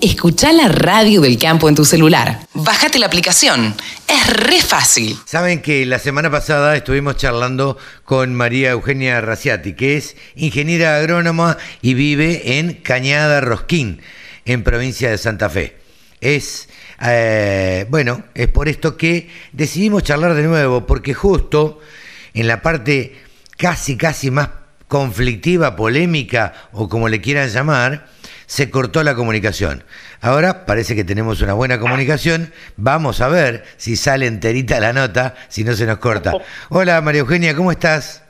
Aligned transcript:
Escucha 0.00 0.52
la 0.52 0.68
radio 0.68 1.20
del 1.22 1.38
campo 1.38 1.68
en 1.68 1.74
tu 1.74 1.84
celular. 1.84 2.46
Bájate 2.54 3.00
la 3.00 3.06
aplicación. 3.06 3.74
Es 4.06 4.32
re 4.32 4.60
fácil. 4.60 5.18
Saben 5.24 5.60
que 5.60 5.84
la 5.86 5.98
semana 5.98 6.30
pasada 6.30 6.76
estuvimos 6.76 7.16
charlando 7.16 7.76
con 8.04 8.32
María 8.32 8.70
Eugenia 8.70 9.20
Raciati, 9.20 9.72
que 9.72 9.96
es 9.96 10.14
ingeniera 10.36 10.96
agrónoma 10.96 11.58
y 11.82 11.94
vive 11.94 12.58
en 12.58 12.74
Cañada 12.74 13.40
Rosquín, 13.40 14.00
en 14.44 14.62
provincia 14.62 15.10
de 15.10 15.18
Santa 15.18 15.50
Fe. 15.50 15.76
Es, 16.20 16.68
eh, 17.02 17.84
bueno, 17.90 18.22
es 18.34 18.46
por 18.46 18.68
esto 18.68 18.96
que 18.96 19.28
decidimos 19.50 20.04
charlar 20.04 20.34
de 20.34 20.44
nuevo, 20.44 20.86
porque 20.86 21.12
justo 21.12 21.80
en 22.34 22.46
la 22.46 22.62
parte 22.62 23.16
casi, 23.56 23.96
casi 23.96 24.30
más 24.30 24.50
conflictiva, 24.86 25.74
polémica 25.74 26.54
o 26.70 26.88
como 26.88 27.08
le 27.08 27.20
quieran 27.20 27.50
llamar, 27.50 28.06
se 28.48 28.70
cortó 28.70 29.04
la 29.04 29.14
comunicación. 29.14 29.84
Ahora 30.22 30.64
parece 30.64 30.96
que 30.96 31.04
tenemos 31.04 31.42
una 31.42 31.52
buena 31.52 31.78
comunicación. 31.78 32.50
Vamos 32.78 33.20
a 33.20 33.28
ver 33.28 33.64
si 33.76 33.94
sale 33.94 34.26
enterita 34.26 34.80
la 34.80 34.94
nota, 34.94 35.34
si 35.48 35.64
no 35.64 35.74
se 35.74 35.84
nos 35.84 35.98
corta. 35.98 36.32
Hola 36.70 37.00
María 37.02 37.20
Eugenia, 37.20 37.54
¿cómo 37.54 37.70
estás? 37.70 38.24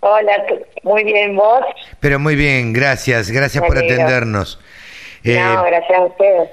Hola, 0.00 0.44
muy 0.82 1.04
bien, 1.04 1.34
¿vos? 1.34 1.64
Pero 2.00 2.18
muy 2.18 2.36
bien, 2.36 2.74
gracias, 2.74 3.30
gracias 3.30 3.64
por 3.64 3.78
atendernos. 3.78 4.60
no, 5.24 5.32
eh, 5.32 5.56
gracias 5.66 5.98
a 5.98 6.02
ustedes. 6.02 6.50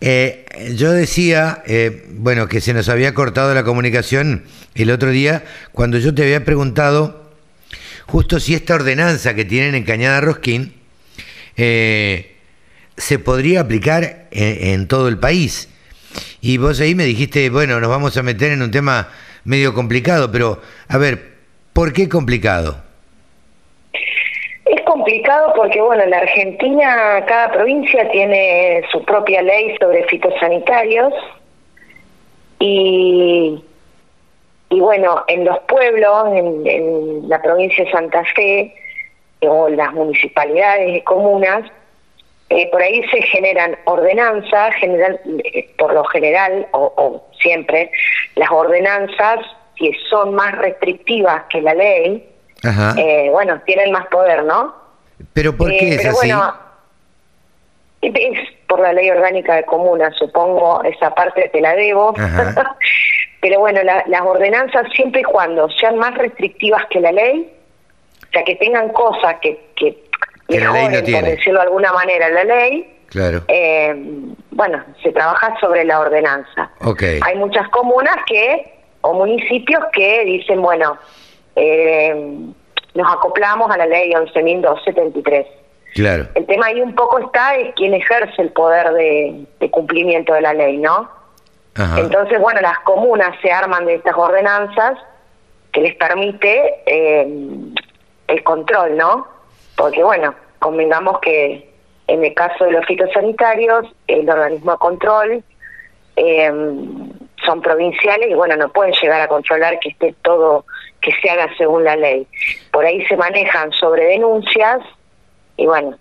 Eh, 0.00 0.46
yo 0.74 0.92
decía, 0.92 1.62
eh, 1.66 2.04
bueno, 2.08 2.48
que 2.48 2.62
se 2.62 2.72
nos 2.72 2.88
había 2.88 3.12
cortado 3.12 3.54
la 3.54 3.64
comunicación 3.64 4.44
el 4.74 4.90
otro 4.90 5.10
día 5.10 5.44
cuando 5.72 5.98
yo 5.98 6.14
te 6.14 6.22
había 6.22 6.44
preguntado 6.44 7.32
justo 8.06 8.40
si 8.40 8.54
esta 8.54 8.74
ordenanza 8.74 9.34
que 9.34 9.44
tienen 9.44 9.74
en 9.74 9.84
Cañada 9.84 10.22
Rosquín 10.22 10.74
eh, 11.58 12.35
se 12.96 13.18
podría 13.18 13.60
aplicar 13.60 14.26
en, 14.30 14.88
todo 14.88 15.08
el 15.08 15.18
país. 15.18 15.72
Y 16.40 16.58
vos 16.58 16.80
ahí 16.80 16.94
me 16.94 17.04
dijiste, 17.04 17.50
bueno, 17.50 17.80
nos 17.80 17.90
vamos 17.90 18.16
a 18.16 18.22
meter 18.22 18.52
en 18.52 18.62
un 18.62 18.70
tema 18.70 19.08
medio 19.44 19.74
complicado, 19.74 20.30
pero 20.32 20.60
a 20.88 20.98
ver, 20.98 21.36
¿por 21.72 21.92
qué 21.92 22.08
complicado? 22.08 22.76
Es 23.92 24.82
complicado 24.84 25.52
porque, 25.54 25.80
bueno, 25.80 26.02
en 26.02 26.10
la 26.10 26.18
Argentina 26.18 27.24
cada 27.26 27.52
provincia 27.52 28.08
tiene 28.10 28.82
su 28.90 29.04
propia 29.04 29.42
ley 29.42 29.76
sobre 29.78 30.04
fitosanitarios 30.04 31.12
y, 32.58 33.62
y 34.70 34.80
bueno, 34.80 35.24
en 35.28 35.44
los 35.44 35.58
pueblos, 35.60 36.28
en, 36.34 36.66
en 36.66 37.28
la 37.28 37.40
provincia 37.42 37.84
de 37.84 37.90
Santa 37.90 38.24
Fe 38.34 38.74
o 39.40 39.68
las 39.68 39.92
municipalidades 39.92 40.96
y 40.96 41.02
comunas, 41.02 41.70
eh, 42.48 42.70
por 42.70 42.80
ahí 42.80 43.02
se 43.10 43.22
generan 43.22 43.76
ordenanzas, 43.86 44.74
general, 44.76 45.20
eh, 45.44 45.68
por 45.76 45.92
lo 45.92 46.04
general, 46.04 46.68
o, 46.72 47.28
siempre, 47.40 47.90
las 48.36 48.50
ordenanzas, 48.50 49.40
que 49.74 49.90
son 50.08 50.34
más 50.34 50.56
restrictivas 50.56 51.44
que 51.50 51.60
la 51.60 51.74
ley, 51.74 52.28
eh, 52.96 53.28
bueno, 53.30 53.60
tienen 53.66 53.90
más 53.90 54.06
poder, 54.06 54.44
¿no? 54.44 54.74
¿Pero 55.32 55.56
por 55.56 55.70
qué 55.70 55.94
es 55.94 56.06
así? 56.06 56.28
Bueno, 56.28 56.54
es 58.00 58.40
por 58.68 58.80
la 58.80 58.92
ley 58.92 59.10
orgánica 59.10 59.56
de 59.56 59.64
comunas, 59.64 60.14
supongo, 60.16 60.82
esa 60.84 61.14
parte 61.14 61.48
te 61.52 61.60
la 61.60 61.74
debo. 61.74 62.14
pero 63.40 63.60
bueno, 63.60 63.80
las 63.82 64.22
ordenanzas 64.22 64.86
siempre 64.94 65.22
y 65.22 65.24
cuando 65.24 65.68
sean 65.70 65.98
más 65.98 66.14
restrictivas 66.16 66.86
que 66.90 67.00
la 67.00 67.12
ley, 67.12 67.52
o 68.28 68.32
sea, 68.32 68.44
que 68.44 68.56
tengan 68.56 68.90
cosas 68.90 69.36
que, 69.40 69.70
que 69.76 70.05
mejoren, 70.48 71.04
por 71.12 71.24
decirlo 71.24 71.60
de 71.60 71.66
alguna 71.66 71.92
manera, 71.92 72.28
la 72.30 72.44
ley. 72.44 72.92
Claro. 73.08 73.42
Eh, 73.48 73.94
bueno, 74.50 74.82
se 75.02 75.12
trabaja 75.12 75.54
sobre 75.60 75.84
la 75.84 76.00
ordenanza. 76.00 76.70
Okay. 76.80 77.20
Hay 77.24 77.36
muchas 77.36 77.68
comunas 77.68 78.16
que, 78.26 78.74
o 79.02 79.14
municipios 79.14 79.84
que 79.92 80.24
dicen, 80.24 80.60
bueno, 80.60 80.98
eh, 81.54 82.14
nos 82.94 83.12
acoplamos 83.12 83.70
a 83.70 83.76
la 83.76 83.86
ley 83.86 84.12
11.273. 84.12 85.46
Claro. 85.94 86.26
El 86.34 86.46
tema 86.46 86.66
ahí 86.66 86.80
un 86.80 86.94
poco 86.94 87.18
está 87.18 87.54
es 87.56 87.74
quién 87.74 87.94
ejerce 87.94 88.42
el 88.42 88.50
poder 88.52 88.92
de, 88.92 89.70
cumplimiento 89.70 90.34
de 90.34 90.42
la 90.42 90.52
ley, 90.52 90.76
¿no? 90.76 91.08
Ajá. 91.74 92.00
Entonces, 92.00 92.40
bueno, 92.40 92.60
las 92.60 92.78
comunas 92.80 93.34
se 93.40 93.50
arman 93.50 93.86
de 93.86 93.94
estas 93.96 94.14
ordenanzas 94.16 94.98
que 95.72 95.80
les 95.82 95.94
permite 95.96 96.82
eh, 96.86 97.26
el 98.28 98.44
control, 98.44 98.96
¿no? 98.96 99.35
Porque 99.76 100.02
bueno, 100.02 100.34
convengamos 100.58 101.18
que 101.20 101.70
en 102.08 102.24
el 102.24 102.34
caso 102.34 102.64
de 102.64 102.72
los 102.72 102.86
fitosanitarios, 102.86 103.86
el 104.06 104.28
organismo 104.28 104.72
de 104.72 104.78
control 104.78 105.44
eh, 106.16 106.50
son 107.44 107.60
provinciales 107.60 108.30
y 108.30 108.34
bueno, 108.34 108.56
no 108.56 108.68
pueden 108.70 108.94
llegar 108.94 109.20
a 109.20 109.28
controlar 109.28 109.78
que 109.80 109.90
esté 109.90 110.14
todo, 110.22 110.64
que 111.00 111.12
se 111.20 111.30
haga 111.30 111.48
según 111.56 111.84
la 111.84 111.96
ley. 111.96 112.26
Por 112.70 112.84
ahí 112.84 113.04
se 113.06 113.16
manejan 113.16 113.70
sobre 113.72 114.04
denuncias 114.04 114.80
y 115.56 115.66
bueno, 115.66 115.96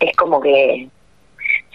es 0.00 0.16
como 0.16 0.40
que 0.40 0.88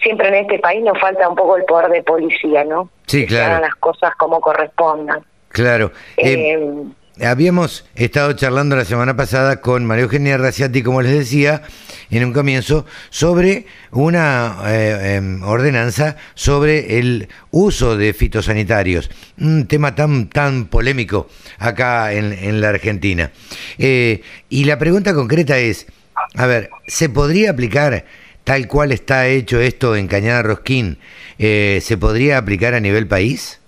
siempre 0.02 0.28
en 0.28 0.34
este 0.34 0.58
país 0.58 0.82
nos 0.82 0.98
falta 0.98 1.28
un 1.28 1.36
poco 1.36 1.56
el 1.56 1.64
poder 1.64 1.90
de 1.90 2.02
policía, 2.02 2.64
¿no? 2.64 2.90
Sí, 3.06 3.26
claro. 3.26 3.44
Que 3.44 3.50
hagan 3.50 3.62
las 3.62 3.74
cosas 3.76 4.14
como 4.16 4.40
correspondan. 4.40 5.24
Claro. 5.48 5.92
Eh, 6.16 6.52
eh 6.52 6.84
Habíamos 7.22 7.84
estado 7.94 8.32
charlando 8.32 8.74
la 8.74 8.84
semana 8.84 9.14
pasada 9.14 9.60
con 9.60 9.86
María 9.86 10.02
Eugenia 10.02 10.36
Raciati, 10.36 10.82
como 10.82 11.00
les 11.00 11.12
decía, 11.12 11.62
en 12.10 12.24
un 12.24 12.32
comienzo, 12.32 12.86
sobre 13.10 13.66
una 13.92 14.56
eh, 14.66 15.14
em, 15.14 15.40
ordenanza 15.44 16.16
sobre 16.34 16.98
el 16.98 17.28
uso 17.52 17.96
de 17.96 18.14
fitosanitarios, 18.14 19.10
un 19.38 19.68
tema 19.68 19.94
tan, 19.94 20.28
tan 20.28 20.66
polémico 20.66 21.28
acá 21.58 22.12
en, 22.12 22.60
la 22.60 22.70
Argentina. 22.70 23.30
Eh, 23.78 24.22
y 24.48 24.64
la 24.64 24.80
pregunta 24.80 25.14
concreta 25.14 25.56
es, 25.56 25.86
a 26.34 26.46
ver, 26.46 26.68
¿se 26.88 27.08
podría 27.08 27.52
aplicar 27.52 28.06
tal 28.42 28.66
cual 28.66 28.90
está 28.90 29.28
hecho 29.28 29.60
esto 29.60 29.94
en 29.94 30.08
Cañada 30.08 30.42
Rosquín? 30.42 30.98
Eh, 31.38 31.78
¿Se 31.80 31.96
podría 31.96 32.38
aplicar 32.38 32.74
a 32.74 32.80
nivel 32.80 33.06
país? 33.06 33.60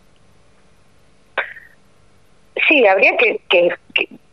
Sí, 2.68 2.86
habría 2.86 3.16
que, 3.16 3.40
que, 3.48 3.70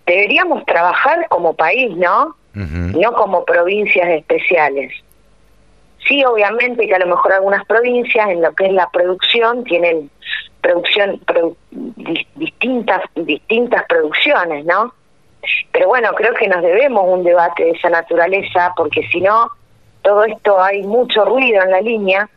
deberíamos 0.06 0.66
trabajar 0.66 1.28
como 1.29 1.53
país, 1.53 1.95
¿no? 1.97 2.35
No 2.53 3.13
como 3.13 3.45
provincias 3.45 4.07
especiales. 4.09 4.94
Sí, 6.07 6.23
obviamente 6.23 6.85
que 6.85 6.94
a 6.94 7.00
lo 7.00 7.07
mejor 7.07 7.34
algunas 7.34 7.66
provincias 7.66 8.29
en 8.29 8.41
lo 8.41 8.53
que 8.53 8.66
es 8.67 8.73
la 8.73 8.89
producción 8.91 9.63
tienen 9.63 10.09
producción 10.61 11.19
distintas 12.35 13.01
distintas 13.16 13.84
producciones, 13.88 14.66
¿no? 14.66 14.94
Pero 15.72 15.88
bueno, 15.88 16.11
creo 16.13 16.34
que 16.35 16.47
nos 16.47 16.61
debemos 16.61 17.05
un 17.07 17.23
debate 17.23 17.63
de 17.66 17.72
esa 17.72 17.90
naturaleza 17.90 18.73
porque 18.78 19.07
si 19.07 19.19
no 19.19 19.50
todo 20.03 20.23
esto 20.25 20.61
hay 20.61 20.84
mucho 20.84 21.25
ruido 21.25 21.63
en 21.63 21.72
la 21.72 21.81
línea. 21.81 22.29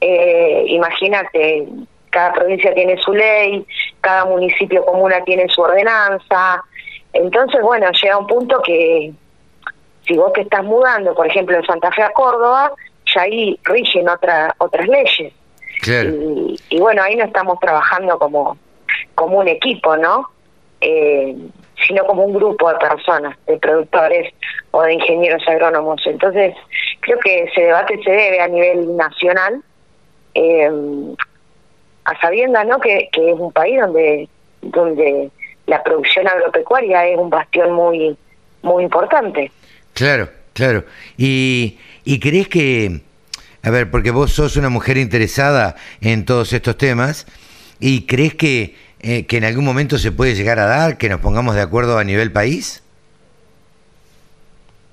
Eh, 0.00 0.64
imagínate, 0.68 1.66
cada 2.10 2.32
provincia 2.32 2.72
tiene 2.74 2.96
su 2.98 3.12
ley, 3.12 3.66
cada 4.02 4.26
municipio 4.26 4.84
comuna 4.84 5.24
tiene 5.24 5.48
su 5.48 5.62
ordenanza. 5.62 6.62
Entonces, 7.14 7.62
bueno, 7.62 7.86
llega 7.90 8.18
un 8.18 8.26
punto 8.26 8.60
que 8.62 9.12
si 10.06 10.16
vos 10.16 10.32
te 10.34 10.42
estás 10.42 10.64
mudando, 10.64 11.14
por 11.14 11.26
ejemplo, 11.26 11.56
de 11.56 11.64
Santa 11.64 11.90
Fe 11.92 12.02
a 12.02 12.10
Córdoba, 12.10 12.72
ya 13.14 13.22
ahí 13.22 13.58
rigen 13.64 14.08
otra, 14.08 14.54
otras 14.58 14.86
leyes. 14.88 15.32
Y, 16.70 16.78
bueno, 16.78 17.02
ahí 17.02 17.16
no 17.16 17.24
estamos 17.24 17.58
trabajando 17.58 18.18
como, 18.18 18.56
como 19.14 19.38
un 19.38 19.48
equipo, 19.48 19.96
¿no? 19.96 20.28
Eh, 20.80 21.36
sino 21.86 22.04
como 22.04 22.24
un 22.24 22.34
grupo 22.34 22.70
de 22.70 22.78
personas, 22.78 23.36
de 23.46 23.56
productores 23.56 24.32
o 24.70 24.82
de 24.82 24.94
ingenieros 24.94 25.42
agrónomos. 25.48 26.00
Entonces, 26.06 26.54
creo 27.00 27.18
que 27.18 27.44
ese 27.44 27.62
debate 27.62 28.00
se 28.04 28.10
debe 28.10 28.40
a 28.40 28.48
nivel 28.48 28.96
nacional. 28.96 29.62
Eh, 30.34 30.70
a 32.04 32.20
sabienda 32.20 32.64
¿no? 32.64 32.80
Que, 32.80 33.08
es 33.12 33.38
un 33.38 33.52
país 33.52 33.80
donde, 33.80 34.28
donde 34.60 35.30
la 35.66 35.82
producción 35.82 36.26
agropecuaria 36.28 37.06
es 37.06 37.18
un 37.18 37.30
bastión 37.30 37.72
muy, 37.72 38.16
muy 38.62 38.84
importante. 38.84 39.50
Claro, 39.94 40.28
claro. 40.52 40.84
¿Y, 41.16 41.78
y 42.04 42.20
crees 42.20 42.48
que, 42.48 43.02
a 43.62 43.70
ver, 43.70 43.90
porque 43.90 44.10
vos 44.10 44.32
sos 44.32 44.56
una 44.56 44.68
mujer 44.68 44.96
interesada 44.96 45.76
en 46.00 46.24
todos 46.24 46.52
estos 46.52 46.76
temas, 46.76 47.26
¿y 47.78 48.06
crees 48.06 48.34
que, 48.34 48.74
eh, 49.00 49.26
que 49.26 49.36
en 49.36 49.44
algún 49.44 49.64
momento 49.64 49.98
se 49.98 50.12
puede 50.12 50.34
llegar 50.34 50.58
a 50.58 50.66
dar, 50.66 50.98
que 50.98 51.08
nos 51.08 51.20
pongamos 51.20 51.54
de 51.54 51.62
acuerdo 51.62 51.98
a 51.98 52.04
nivel 52.04 52.32
país? 52.32 52.81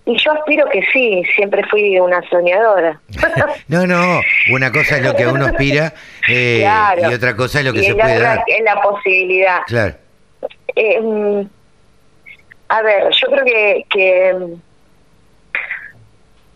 Y 0.10 0.18
yo 0.18 0.32
aspiro 0.32 0.68
que 0.70 0.82
sí, 0.92 1.22
siempre 1.36 1.64
fui 1.70 2.00
una 2.00 2.20
soñadora. 2.30 3.00
no, 3.68 3.86
no, 3.86 4.20
una 4.52 4.72
cosa 4.72 4.98
es 4.98 5.04
lo 5.04 5.16
que 5.16 5.28
uno 5.28 5.46
aspira 5.46 5.94
eh, 6.28 6.68
y 6.98 7.14
otra 7.14 7.36
cosa 7.36 7.60
es 7.60 7.66
lo 7.66 7.74
que 7.74 7.84
se 7.84 7.94
puede 7.94 8.20
dar. 8.20 8.44
Es 8.48 8.64
la 8.64 8.82
posibilidad. 8.82 9.60
Claro. 9.68 9.94
Eh, 10.76 11.46
a 12.70 12.82
ver, 12.82 13.10
yo 13.12 13.28
creo 13.28 13.46
que, 13.46 13.86
que 13.88 14.36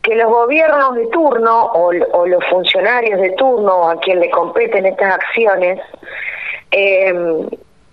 que 0.02 0.16
los 0.16 0.32
gobiernos 0.32 0.96
de 0.96 1.08
turno 1.08 1.66
o, 1.66 1.94
o, 2.12 2.28
los 2.28 2.44
funcionarios 2.50 3.22
de 3.22 3.30
turno 3.32 3.90
a 3.90 4.00
quien 4.00 4.20
le 4.20 4.30
competen 4.32 4.86
estas 4.86 5.14
acciones 5.14 5.80
eh, 6.72 7.14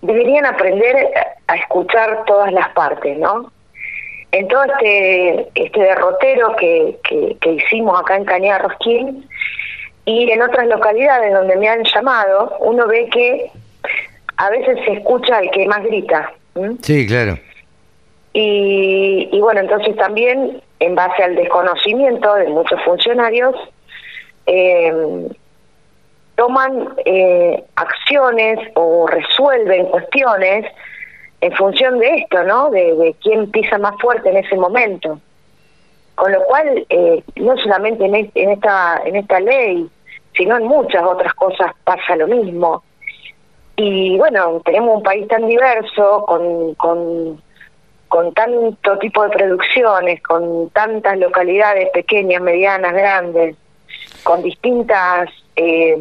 deberían 0.01 0.45
aprender 0.45 1.09
a 1.47 1.55
escuchar 1.55 2.25
todas 2.25 2.51
las 2.51 2.67
partes, 2.69 3.17
¿no? 3.17 3.51
En 4.31 4.47
todo 4.47 4.63
este, 4.63 5.49
este 5.55 5.79
derrotero 5.79 6.55
que, 6.55 6.97
que, 7.39 7.51
hicimos 7.51 7.99
acá 7.99 8.15
en 8.15 8.25
Cañada 8.25 8.59
Rosquín 8.59 9.27
y 10.05 10.31
en 10.31 10.41
otras 10.41 10.67
localidades 10.67 11.33
donde 11.33 11.57
me 11.57 11.67
han 11.67 11.83
llamado, 11.83 12.55
uno 12.59 12.87
ve 12.87 13.09
que 13.11 13.51
a 14.37 14.49
veces 14.49 14.79
se 14.85 14.93
escucha 14.93 15.39
el 15.39 15.51
que 15.51 15.67
más 15.67 15.83
grita. 15.83 16.31
Sí, 16.81 17.05
claro. 17.07 17.37
Y, 18.33 19.29
y 19.31 19.41
bueno, 19.41 19.59
entonces 19.59 19.95
también, 19.97 20.61
en 20.79 20.95
base 20.95 21.23
al 21.23 21.35
desconocimiento 21.35 22.33
de 22.35 22.47
muchos 22.47 22.81
funcionarios, 22.83 23.55
eh, 24.45 25.27
toman 26.35 26.95
eh, 27.05 27.63
acciones 27.75 28.59
o 28.75 29.07
resuelven 29.07 29.85
cuestiones 29.87 30.65
en 31.41 31.51
función 31.53 31.99
de 31.99 32.07
esto, 32.17 32.43
¿no? 32.43 32.69
De, 32.69 33.15
quién 33.21 33.49
pisa 33.51 33.77
más 33.79 33.95
fuerte 33.99 34.29
en 34.29 34.37
ese 34.37 34.55
momento. 34.55 35.19
Con 36.15 36.31
lo 36.31 36.43
cual, 36.43 36.85
eh, 36.89 37.23
no 37.35 37.57
solamente 37.57 38.05
en, 38.05 38.49
esta 38.51 39.01
en 39.05 39.15
esta 39.15 39.39
ley, 39.39 39.89
sino 40.35 40.57
en 40.57 40.63
muchas 40.65 41.03
otras 41.03 41.33
cosas 41.33 41.71
pasa 41.83 42.15
lo 42.15 42.27
mismo. 42.27 42.83
Y 43.75 44.17
bueno, 44.17 44.61
tenemos 44.63 44.97
un 44.97 45.03
país 45.03 45.27
tan 45.27 45.47
diverso, 45.47 46.23
con, 46.27 46.75
con, 46.75 47.41
con 48.07 48.33
tanto 48.33 48.99
tipo 48.99 49.23
de 49.23 49.29
producciones, 49.29 50.21
con 50.21 50.69
tantas 50.69 51.17
localidades 51.17 51.89
pequeñas, 51.89 52.41
medianas, 52.41 52.93
grandes, 52.93 53.55
con 54.23 54.43
distintas 54.43 55.29
eh, 55.55 55.97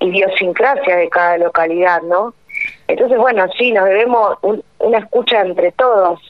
idiosincrasia 0.00 0.96
de 0.96 1.10
cada 1.10 1.36
localidad, 1.36 2.00
¿no? 2.02 2.32
Entonces, 2.92 3.16
bueno, 3.16 3.46
sí, 3.56 3.72
nos 3.72 3.86
debemos 3.86 4.38
una 4.78 4.98
escucha 4.98 5.40
entre 5.40 5.72
todos 5.72 6.20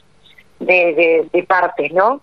de, 0.59 1.27
de, 1.33 1.43
partes, 1.43 1.91
¿no? 1.91 2.21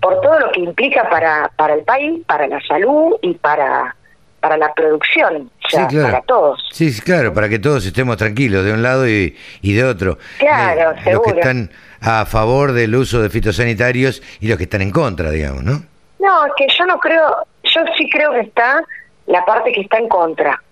por 0.00 0.20
todo 0.20 0.38
lo 0.38 0.52
que 0.52 0.60
implica 0.60 1.08
para, 1.08 1.50
para 1.56 1.74
el 1.74 1.82
país, 1.82 2.22
para 2.26 2.46
la 2.46 2.60
salud 2.60 3.16
y 3.22 3.34
para, 3.34 3.96
para 4.38 4.58
la 4.58 4.74
producción, 4.74 5.50
o 5.64 5.68
sea, 5.68 5.88
para 5.88 6.20
todos. 6.20 6.62
Sí, 6.72 6.92
claro, 7.00 7.32
para 7.32 7.48
que 7.48 7.58
todos 7.58 7.86
estemos 7.86 8.18
tranquilos 8.18 8.66
de 8.66 8.74
un 8.74 8.82
lado 8.82 9.08
y, 9.08 9.34
y 9.62 9.72
de 9.72 9.84
otro. 9.84 10.18
Claro, 10.38 10.92
eh, 11.06 11.12
Los 11.12 11.22
que 11.22 11.30
están 11.30 11.70
a 12.02 12.26
favor 12.26 12.72
del 12.72 12.94
uso 12.94 13.22
de 13.22 13.30
fitosanitarios 13.30 14.22
y 14.40 14.48
los 14.48 14.58
que 14.58 14.64
están 14.64 14.82
en 14.82 14.90
contra, 14.90 15.30
digamos, 15.30 15.64
¿no? 15.64 15.82
No, 16.18 16.46
es 16.46 16.52
que 16.58 16.66
yo 16.68 16.84
no 16.84 16.98
creo, 16.98 17.46
yo 17.62 17.80
sí 17.96 18.10
creo 18.10 18.32
que 18.32 18.40
está 18.40 18.84
la 19.26 19.42
parte 19.46 19.72
que 19.72 19.80
está 19.80 19.96
en 19.96 20.08
contra. 20.08 20.62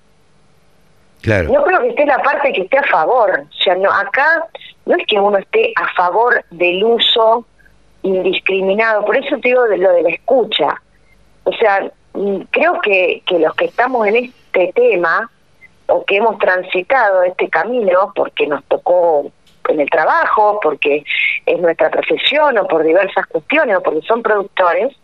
Claro. 1.23 1.53
No 1.53 1.63
creo 1.65 1.81
que 1.81 1.89
esté 1.91 2.07
la 2.07 2.21
parte 2.23 2.53
que 2.53 2.63
esté 2.63 2.79
a 2.79 2.85
favor. 2.85 3.45
O 3.49 3.63
sea, 3.63 3.75
no, 3.77 3.91
acá 3.91 4.45
no 4.87 4.97
es 4.97 5.07
que 5.07 5.19
uno 5.19 5.39
esté 5.39 5.73
a 5.77 5.93
favor 5.95 6.45
del 6.51 6.83
uso 6.85 7.47
indiscriminado, 8.03 9.05
por 9.05 9.17
eso 9.17 9.37
te 9.39 9.49
digo 9.49 9.63
de 9.65 9.79
lo 9.79 9.93
de 9.93 10.03
la 10.03 10.11
escucha. 10.11 10.75
O 11.45 11.53
sea, 11.53 11.91
mm, 12.15 12.41
creo 12.51 12.81
que, 12.81 13.23
que 13.27 13.39
los 13.39 13.55
que 13.55 13.67
estamos 13.67 14.07
en 14.09 14.17
este 14.17 14.73
tema 14.75 15.31
o 15.87 16.05
que 16.05 16.17
hemos 16.17 16.39
transitado 16.39 17.23
este 17.23 17.49
camino 17.49 18.13
porque 18.15 18.47
nos 18.47 18.65
tocó 18.65 19.31
en 19.69 19.81
el 19.81 19.91
trabajo, 19.91 20.59
porque 20.63 21.05
es 21.47 21.61
nuestra 21.61 21.91
profesión 21.91 22.59
o 22.59 22.67
por 22.67 22.83
diversas 22.83 23.27
cuestiones 23.27 23.77
o 23.77 23.83
porque 23.83 24.03
son 24.03 24.23
productores, 24.23 24.97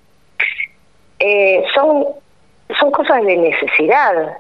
eh, 1.20 1.64
son, 1.74 2.06
son 2.78 2.90
cosas 2.90 3.24
de 3.24 3.36
necesidad, 3.36 4.38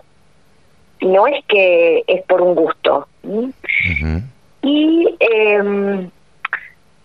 no 1.00 1.26
es 1.26 1.44
que 1.46 2.04
es 2.06 2.22
por 2.24 2.40
un 2.42 2.54
gusto. 2.54 3.08
Y 4.62 5.16
eh, 5.20 6.08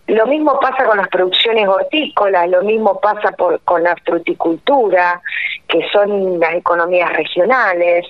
lo 0.06 0.26
mismo 0.26 0.60
pasa 0.60 0.84
con 0.84 0.98
las 0.98 1.08
producciones 1.08 1.66
hortícolas, 1.66 2.48
lo 2.50 2.62
mismo 2.62 3.00
pasa 3.00 3.32
por, 3.32 3.60
con 3.60 3.82
la 3.82 3.96
fruticultura, 4.04 5.20
que 5.66 5.86
son 5.92 6.38
las 6.40 6.54
economías 6.54 7.12
regionales. 7.14 8.06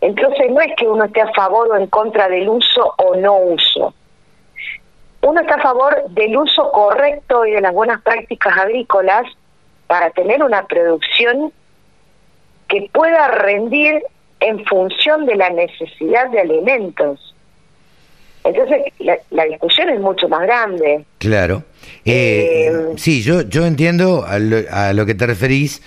Entonces 0.00 0.50
no 0.50 0.60
es 0.60 0.74
que 0.76 0.88
uno 0.88 1.04
esté 1.04 1.20
a 1.20 1.32
favor 1.32 1.68
o 1.70 1.76
en 1.76 1.86
contra 1.86 2.28
del 2.28 2.48
uso 2.48 2.94
o 2.98 3.14
no 3.16 3.38
uso. 3.38 3.94
Uno 5.22 5.40
está 5.40 5.54
a 5.54 5.62
favor 5.62 6.04
del 6.10 6.36
uso 6.36 6.70
correcto 6.72 7.46
y 7.46 7.52
de 7.52 7.60
las 7.60 7.72
buenas 7.72 8.02
prácticas 8.02 8.58
agrícolas 8.58 9.24
para 9.86 10.10
tener 10.10 10.42
una 10.42 10.66
producción 10.66 11.52
que 12.68 12.90
pueda 12.92 13.28
rendir 13.28 14.02
en 14.44 14.64
función 14.64 15.26
de 15.26 15.36
la 15.36 15.50
necesidad 15.50 16.30
de 16.30 16.40
alimentos. 16.40 17.34
Entonces, 18.44 18.82
la, 18.98 19.44
discusión 19.46 19.88
es 19.88 20.00
mucho 20.00 20.28
más 20.28 20.42
grande. 20.42 21.04
Claro. 21.18 21.64
Eh, 22.04 22.68
eh, 22.68 22.72
sí, 22.96 23.22
yo, 23.22 23.42
yo 23.42 23.66
entiendo 23.66 24.24
a 24.26 24.38
lo, 24.38 25.06
que 25.06 25.14
te 25.14 25.26
referís. 25.26 25.82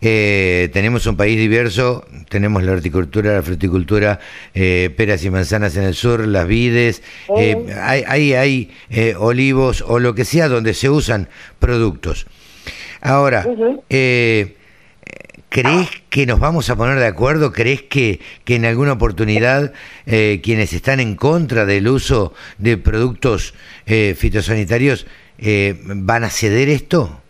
Eh, 0.00 0.68
tenemos 0.72 1.06
un 1.06 1.16
país 1.16 1.38
diverso, 1.38 2.04
tenemos 2.28 2.64
la 2.64 2.72
horticultura, 2.72 3.34
la 3.34 3.42
fruticultura, 3.42 4.18
peras 4.52 5.24
y 5.24 5.30
manzanas 5.30 5.76
en 5.76 5.84
el 5.84 5.94
sur, 5.94 6.26
las 6.26 6.48
vides, 6.48 7.02
hay, 7.28 8.02
hay, 8.08 8.32
hay 8.32 8.70
olivos 9.16 9.84
o 9.86 10.00
lo 10.00 10.14
que 10.14 10.24
sea 10.24 10.48
donde 10.48 10.74
se 10.74 10.90
usan 10.90 11.28
productos. 11.60 12.26
Ahora, 13.02 13.44
eh, 13.90 14.54
¿crees 15.48 15.88
que 16.10 16.26
nos 16.26 16.40
vamos 16.40 16.70
a 16.70 16.76
poner 16.76 16.98
de 16.98 17.06
acuerdo? 17.06 17.52
¿Crees 17.52 17.82
que, 17.82 18.20
que 18.44 18.56
en 18.56 18.64
alguna 18.64 18.92
oportunidad 18.92 19.72
eh, 20.06 20.40
quienes 20.42 20.72
están 20.72 21.00
en 21.00 21.16
contra 21.16 21.64
del 21.64 21.88
uso 21.88 22.32
de 22.58 22.76
productos 22.76 23.54
eh, 23.86 24.14
fitosanitarios 24.16 25.06
van 25.84 26.24
a 26.24 26.30
ceder 26.30 26.68
esto? 26.68 27.20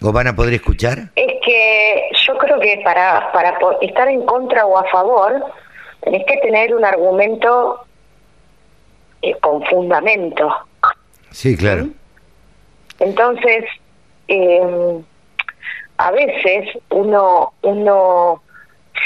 ¿O 0.00 0.12
van 0.12 0.28
a 0.28 0.36
poder 0.36 0.54
escuchar? 0.54 1.10
Es 1.16 1.32
que 1.44 2.08
yo 2.26 2.36
creo 2.38 2.58
que 2.60 2.80
para, 2.84 3.32
para 3.32 3.58
estar 3.80 4.08
en 4.08 4.24
contra 4.26 4.66
o 4.66 4.78
a 4.78 4.84
favor, 4.90 5.44
tenés 6.02 6.24
que 6.26 6.36
tener 6.38 6.74
un 6.74 6.84
argumento 6.84 7.84
con 9.40 9.64
fundamento. 9.66 10.52
Sí, 11.30 11.56
claro. 11.56 11.88
Entonces, 12.98 13.64
eh, 14.28 15.02
a 16.02 16.10
veces 16.10 16.68
uno 16.90 17.52
uno 17.62 18.42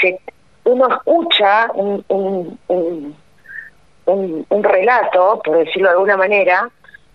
se, 0.01 0.19
uno 0.63 0.87
escucha 0.89 1.69
un, 1.73 2.03
un, 2.09 2.59
un, 2.67 4.45
un, 4.49 4.63
relato, 4.63 5.41
por 5.43 5.57
decirlo 5.57 5.89
de 5.89 5.93
alguna 5.93 6.17
manera, 6.17 6.69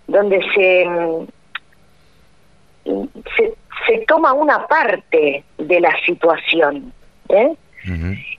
donde 0.07 0.40
se, 0.54 0.88
se, 3.37 3.54
se 3.87 3.99
toma 4.07 4.33
una 4.33 4.66
parte 4.66 5.45
de 5.59 5.80
la 5.80 5.95
situación. 6.04 6.92
¿eh? 7.28 7.54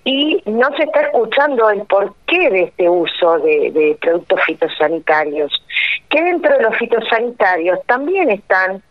Y 0.06 0.42
no 0.46 0.76
se 0.78 0.84
está 0.84 1.02
escuchando 1.02 1.70
el 1.70 1.82
porqué 1.82 2.50
de 2.50 2.62
este 2.64 2.90
uso 2.90 3.40
de, 3.40 3.72
de 3.72 3.98
productos 4.02 4.40
fitosanitarios, 4.46 5.64
que 6.10 6.24
dentro 6.24 6.58
de 6.58 6.64
los 6.64 6.78
fitosanitarios 6.78 7.80
también 7.86 8.32
están 8.32 8.82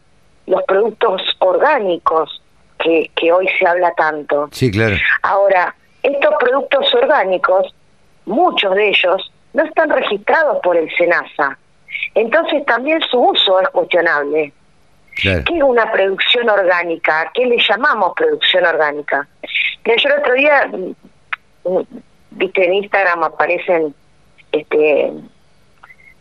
los 0.47 0.63
productos 0.65 1.23
orgánicos 1.39 2.42
que, 2.83 3.11
que 3.15 3.33
hoy 3.33 3.49
se 3.59 3.67
habla 3.67 3.93
tanto. 3.95 4.49
Sí, 4.53 4.71
claro. 4.71 4.97
Ahora, 5.23 5.75
estos 6.03 6.35
productos 6.39 6.95
orgánicos, 6.95 7.75
muchos 8.27 8.75
de 8.75 8.89
ellos, 8.89 9.33
no 9.53 9.65
están 9.65 9.91
registrados 9.91 10.59
por 10.63 10.77
el 10.77 10.91
SENASA. 10.97 11.59
Entonces 12.15 12.65
también 12.67 13.01
su 13.03 13.19
uso 13.21 13.61
es 13.61 13.69
cuestionable. 13.69 14.53
¿Qué 15.15 15.43
es 15.47 15.63
una 15.63 15.91
producción 15.93 16.49
orgánica? 16.49 17.31
¿Qué 17.35 17.45
le 17.45 17.59
llamamos 17.59 18.15
producción 18.17 18.65
orgánica? 18.65 19.29
yo 19.85 20.09
el 20.09 20.19
otro 20.19 20.35
día, 20.35 20.71
mm, 20.73 21.81
viste, 22.31 22.65
en 22.65 22.75
Instagram 22.75 23.25
aparecen 23.25 23.95
este 24.53 25.13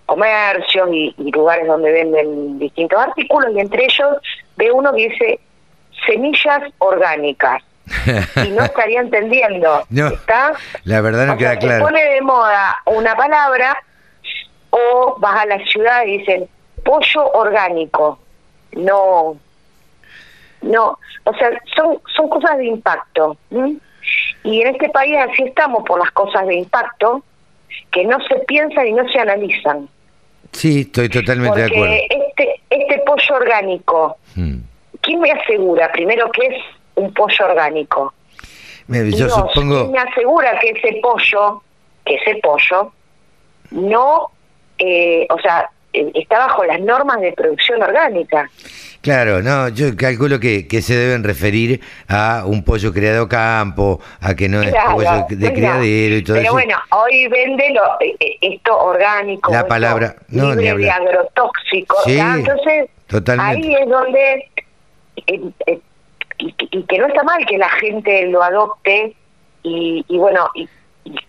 comercios 0.05 0.89
y, 0.91 1.15
lugares 1.31 1.67
donde 1.67 1.89
venden 1.89 2.59
distintos 2.59 2.99
artículos 2.99 3.49
y 3.55 3.61
entre 3.61 3.85
ellos 3.85 4.17
ve 4.57 4.69
uno 4.69 4.91
que 4.91 5.09
dice 5.09 5.39
semillas 6.05 6.63
orgánicas. 6.79 7.63
Y 8.45 8.49
no 8.51 8.63
estaría 8.63 9.01
entendiendo. 9.01 9.83
¿está? 10.13 10.53
la 10.85 11.01
verdad 11.01 11.27
no 11.27 11.37
queda 11.37 11.57
claro. 11.57 11.85
se 11.85 11.91
pone 11.91 12.05
de 12.05 12.21
moda 12.21 12.77
una 12.85 13.15
palabra 13.15 13.77
o 14.69 15.15
vas 15.19 15.41
a 15.41 15.45
la 15.45 15.59
ciudad 15.65 16.05
y 16.05 16.19
dicen 16.19 16.47
pollo 16.83 17.31
orgánico 17.33 18.19
no. 18.73 19.37
No. 20.61 20.99
O 21.25 21.33
sea 21.33 21.49
son 21.75 21.99
son 22.15 22.29
cosas 22.29 22.57
de 22.57 22.65
impacto 22.65 23.37
y 24.43 24.61
en 24.61 24.67
este 24.67 24.89
país 24.89 25.17
así 25.29 25.43
estamos 25.43 25.83
por 25.83 25.99
las 25.99 26.11
cosas 26.11 26.47
de 26.47 26.55
impacto 26.55 27.23
que 27.91 28.05
no 28.05 28.17
se 28.27 28.35
piensan 28.47 28.87
y 28.87 28.93
no 28.93 29.07
se 29.09 29.19
analizan. 29.19 29.89
Sí, 30.51 30.81
estoy 30.81 31.09
totalmente 31.09 31.59
de 31.59 31.65
acuerdo. 31.65 31.93
Este, 32.09 32.61
este 32.69 32.97
pollo 33.05 33.35
orgánico, 33.35 34.17
hmm. 34.35 34.57
¿Quién 35.11 35.19
me 35.19 35.31
asegura 35.31 35.91
primero 35.91 36.31
que 36.31 36.47
es 36.47 36.63
un 36.95 37.13
pollo 37.13 37.45
orgánico? 37.45 38.13
yo 38.87 39.29
supongo... 39.29 39.81
¿quién 39.81 39.91
me 39.91 39.99
asegura 39.99 40.57
que 40.59 40.69
ese 40.69 40.99
pollo, 41.01 41.61
que 42.05 42.15
ese 42.15 42.35
pollo, 42.41 42.93
no, 43.71 44.31
eh, 44.77 45.27
o 45.29 45.39
sea, 45.39 45.69
eh, 45.93 46.11
está 46.15 46.39
bajo 46.39 46.63
las 46.63 46.79
normas 46.79 47.19
de 47.21 47.33
producción 47.33 47.81
orgánica? 47.81 48.49
Claro, 49.01 49.41
no, 49.41 49.67
yo 49.69 49.95
calculo 49.97 50.39
que, 50.39 50.67
que 50.67 50.81
se 50.81 50.95
deben 50.95 51.23
referir 51.23 51.81
a 52.07 52.43
un 52.45 52.63
pollo 52.63 52.93
criado 52.93 53.27
campo, 53.27 53.99
a 54.21 54.35
que 54.35 54.47
no 54.47 54.61
es 54.61 54.73
pollo 54.91 55.25
de 55.27 55.53
criadero 55.53 56.15
y 56.15 56.23
todo 56.23 56.35
eso. 56.37 56.43
Pero 56.43 56.53
bueno, 56.53 56.77
hoy 56.91 57.27
vende 57.27 57.71
lo, 57.73 57.83
eh, 57.99 58.15
eh, 58.19 58.37
esto 58.41 58.77
orgánico, 58.77 59.51
la 59.51 59.65
palabra 59.67 60.15
no, 60.29 60.53
libre 60.53 60.83
de 60.85 60.91
agrotóxicos, 60.91 62.03
sí, 62.05 62.19
entonces 62.19 62.89
ahí 63.39 63.75
es 63.75 63.89
donde 63.89 64.50
eh, 65.15 65.79
y, 66.37 66.83
que 66.83 66.97
no 66.97 67.07
está 67.07 67.23
mal 67.23 67.45
que 67.45 67.57
la 67.57 67.69
gente 67.69 68.27
lo 68.27 68.41
adopte 68.41 69.15
y, 69.63 70.05
y 70.07 70.17
bueno 70.17 70.49
y, 70.55 70.67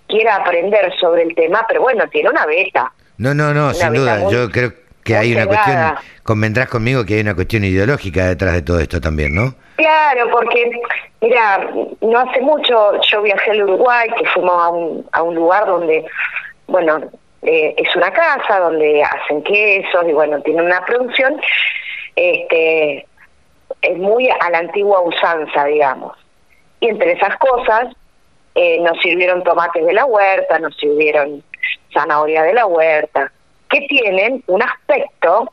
quiera 0.06 0.36
aprender 0.36 0.92
sobre 1.00 1.22
el 1.22 1.34
tema, 1.34 1.64
pero 1.66 1.80
bueno, 1.80 2.06
tiene 2.08 2.28
una 2.28 2.44
beta. 2.44 2.92
No, 3.16 3.32
no, 3.34 3.54
no, 3.54 3.72
sin 3.72 3.94
duda. 3.94 4.30
Yo 4.30 4.50
creo 4.50 4.72
que 5.02 5.16
hay 5.16 5.32
una 5.32 5.46
cuestión, 5.46 5.94
convendrás 6.22 6.68
conmigo 6.68 7.04
que 7.04 7.14
hay 7.14 7.20
una 7.20 7.34
cuestión 7.34 7.64
ideológica 7.64 8.26
detrás 8.26 8.54
de 8.54 8.62
todo 8.62 8.78
esto 8.78 9.00
también, 9.00 9.34
¿no? 9.34 9.54
Claro, 9.76 10.30
porque, 10.30 10.70
mira, 11.20 11.70
no 12.00 12.18
hace 12.18 12.40
mucho 12.40 13.00
yo 13.10 13.22
viajé 13.22 13.52
al 13.52 13.64
Uruguay, 13.64 14.08
que 14.18 14.28
fuimos 14.28 14.62
a 14.62 14.68
un, 14.68 15.06
a 15.12 15.22
un 15.22 15.34
lugar 15.34 15.66
donde, 15.66 16.04
bueno, 16.66 17.00
eh, 17.42 17.74
es 17.76 17.96
una 17.96 18.12
casa 18.12 18.60
donde 18.60 19.02
hacen 19.02 19.42
quesos 19.42 20.04
y 20.08 20.12
bueno, 20.12 20.40
tienen 20.42 20.66
una 20.66 20.84
producción, 20.84 21.40
este, 22.14 23.06
es 23.82 23.98
muy 23.98 24.28
a 24.28 24.50
la 24.50 24.58
antigua 24.58 25.00
usanza, 25.00 25.64
digamos. 25.64 26.16
Y 26.80 26.88
entre 26.88 27.12
esas 27.12 27.36
cosas, 27.36 27.88
eh, 28.54 28.80
nos 28.80 28.98
sirvieron 29.00 29.42
tomates 29.42 29.84
de 29.84 29.92
la 29.92 30.04
huerta, 30.04 30.58
nos 30.58 30.76
sirvieron 30.76 31.42
zanahoria 31.92 32.42
de 32.42 32.54
la 32.54 32.66
huerta, 32.66 33.32
que 33.68 33.80
tienen 33.82 34.42
un 34.46 34.62
aspecto 34.62 35.52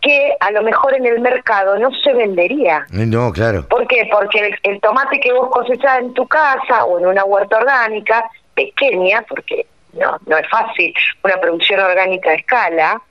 que 0.00 0.36
a 0.38 0.50
lo 0.50 0.62
mejor 0.62 0.94
en 0.94 1.06
el 1.06 1.20
mercado 1.20 1.78
no 1.78 1.90
se 2.02 2.12
vendería. 2.12 2.84
No, 2.90 3.32
claro. 3.32 3.66
¿Por 3.68 3.86
qué? 3.86 4.06
Porque 4.10 4.54
el, 4.62 4.80
tomate 4.80 5.18
que 5.18 5.32
vos 5.32 5.48
cosechás 5.50 6.00
en 6.00 6.12
tu 6.12 6.26
casa 6.26 6.84
o 6.84 6.98
en 6.98 7.06
una 7.06 7.24
huerta 7.24 7.56
orgánica, 7.56 8.28
pequeña, 8.54 9.24
porque 9.26 9.66
no, 9.94 10.18
no 10.26 10.36
es 10.36 10.46
fácil 10.50 10.92
una 11.22 11.40
producción 11.40 11.80
orgánica 11.80 12.30
a 12.30 12.34
escala, 12.34 13.02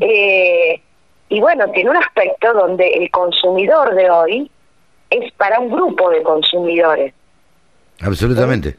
eh, 0.00 0.80
y 1.28 1.40
bueno, 1.40 1.70
tiene 1.70 1.90
un 1.90 1.96
aspecto 1.96 2.52
donde 2.54 2.88
el 2.88 3.10
consumidor 3.10 3.94
de 3.94 4.10
hoy 4.10 4.50
es 5.10 5.32
para 5.32 5.60
un 5.60 5.70
grupo 5.70 6.10
de 6.10 6.22
consumidores. 6.22 7.12
Absolutamente. 8.02 8.76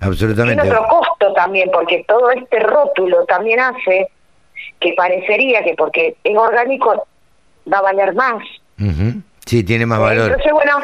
Absolutamente. 0.00 0.62
Tiene 0.62 0.76
otro 0.76 0.88
costo 0.88 1.32
también, 1.34 1.70
porque 1.72 2.04
todo 2.06 2.30
este 2.30 2.60
rótulo 2.60 3.24
también 3.26 3.60
hace 3.60 4.08
que 4.80 4.92
parecería 4.94 5.62
que 5.62 5.74
porque 5.74 6.16
es 6.22 6.36
orgánico 6.36 7.06
va 7.72 7.78
a 7.78 7.82
valer 7.82 8.14
más. 8.14 8.42
Sí, 9.46 9.64
tiene 9.64 9.86
más 9.86 10.00
valor. 10.00 10.30
Entonces, 10.30 10.52
bueno, 10.52 10.78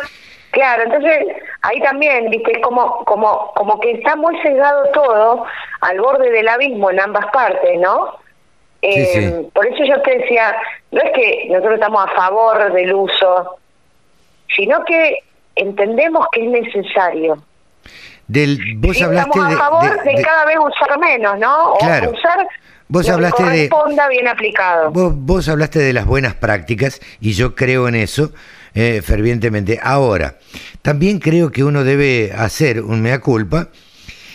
claro, 0.50 0.84
entonces 0.84 1.26
ahí 1.62 1.80
también, 1.80 2.30
viste, 2.30 2.60
como, 2.60 3.04
como, 3.04 3.52
como 3.54 3.80
que 3.80 3.92
está 3.92 4.16
muy 4.16 4.36
cegado 4.42 4.84
todo 4.92 5.44
al 5.80 6.00
borde 6.00 6.30
del 6.30 6.48
abismo 6.48 6.90
en 6.90 7.00
ambas 7.00 7.26
partes, 7.32 7.78
¿no? 7.80 8.16
Eh, 8.82 9.46
por 9.52 9.66
eso 9.66 9.84
yo 9.84 10.00
te 10.02 10.18
decía, 10.18 10.56
no 10.90 11.00
es 11.02 11.12
que 11.14 11.46
nosotros 11.48 11.74
estamos 11.74 12.04
a 12.04 12.14
favor 12.14 12.72
del 12.72 12.94
uso, 12.94 13.58
sino 14.56 14.84
que 14.84 15.18
entendemos 15.54 16.26
que 16.32 16.44
es 16.44 16.50
necesario. 16.50 17.42
Del, 18.26 18.76
vos 18.76 19.00
hablaste 19.02 19.38
estamos 19.38 19.54
a 19.54 19.58
favor 19.58 20.02
de, 20.02 20.22
cada 20.22 20.44
vez 20.46 20.56
usar 20.58 20.98
menos, 20.98 21.38
¿no? 21.38 21.74
Claro. 21.80 22.10
usar 22.10 22.46
Vos 22.90 23.08
hablaste 23.08 23.44
de 23.44 23.70
bien 24.08 24.26
aplicado. 24.26 24.90
Vos, 24.90 25.14
vos, 25.16 25.48
hablaste 25.48 25.78
de 25.78 25.92
las 25.92 26.06
buenas 26.06 26.34
prácticas 26.34 27.00
y 27.20 27.34
yo 27.34 27.54
creo 27.54 27.86
en 27.86 27.94
eso 27.94 28.32
eh, 28.74 29.00
fervientemente. 29.00 29.78
Ahora, 29.80 30.38
también 30.82 31.20
creo 31.20 31.52
que 31.52 31.62
uno 31.62 31.84
debe 31.84 32.32
hacer 32.36 32.82
un 32.82 33.00
mea 33.00 33.20
culpa 33.20 33.68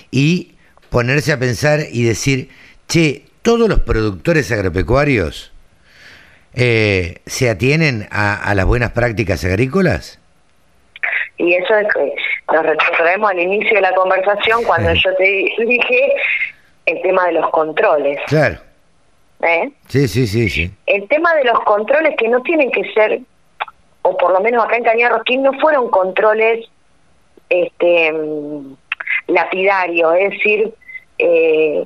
y 0.09 0.55
ponerse 0.89 1.33
a 1.33 1.39
pensar 1.39 1.81
y 1.91 2.03
decir, 2.03 2.49
che, 2.87 3.24
todos 3.45 3.69
los 3.69 3.79
productores 3.81 4.51
agropecuarios 4.51 5.53
eh, 6.55 7.19
se 7.27 7.47
atienen 7.47 8.07
a, 8.09 8.51
las 8.55 8.65
buenas 8.65 8.91
prácticas 8.91 9.45
agrícolas. 9.45 10.19
Y 11.37 11.53
eso 11.53 11.75
es 11.75 11.87
que 11.93 12.15
nos 12.51 12.65
retrotraemos 12.65 13.29
al 13.29 13.39
inicio 13.39 13.75
de 13.75 13.81
la 13.81 13.93
conversación 13.93 14.63
cuando 14.63 14.91
yo 14.93 15.15
te 15.15 15.23
dije 15.23 16.13
el 16.87 17.01
tema 17.03 17.27
de 17.27 17.33
los 17.33 17.49
controles. 17.51 18.19
Claro. 18.25 18.57
¿Eh? 19.43 19.69
Sí, 19.89 20.07
sí, 20.07 20.25
sí, 20.25 20.49
sí. 20.49 20.71
El 20.87 21.07
tema 21.07 21.35
de 21.35 21.43
los 21.43 21.59
controles 21.65 22.15
que 22.17 22.27
no 22.27 22.41
tienen 22.41 22.71
que 22.71 22.91
ser, 22.93 23.19
o 24.01 24.17
por 24.17 24.31
lo 24.31 24.39
menos 24.39 24.65
acá 24.65 24.77
en 24.77 24.85
Cañar 24.85 25.11
Rosquín, 25.11 25.43
no 25.43 25.53
fueron 25.59 25.91
controles 25.91 26.65
este 27.49 28.11
mm, 28.11 28.75
lapidarios, 29.27 30.15
es 30.15 30.29
decir, 30.31 30.73
eh, 31.19 31.85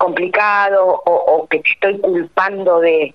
complicado 0.00 1.02
o, 1.04 1.12
o, 1.12 1.46
que 1.46 1.58
te 1.60 1.70
estoy 1.72 2.00
culpando 2.00 2.80
de, 2.80 3.14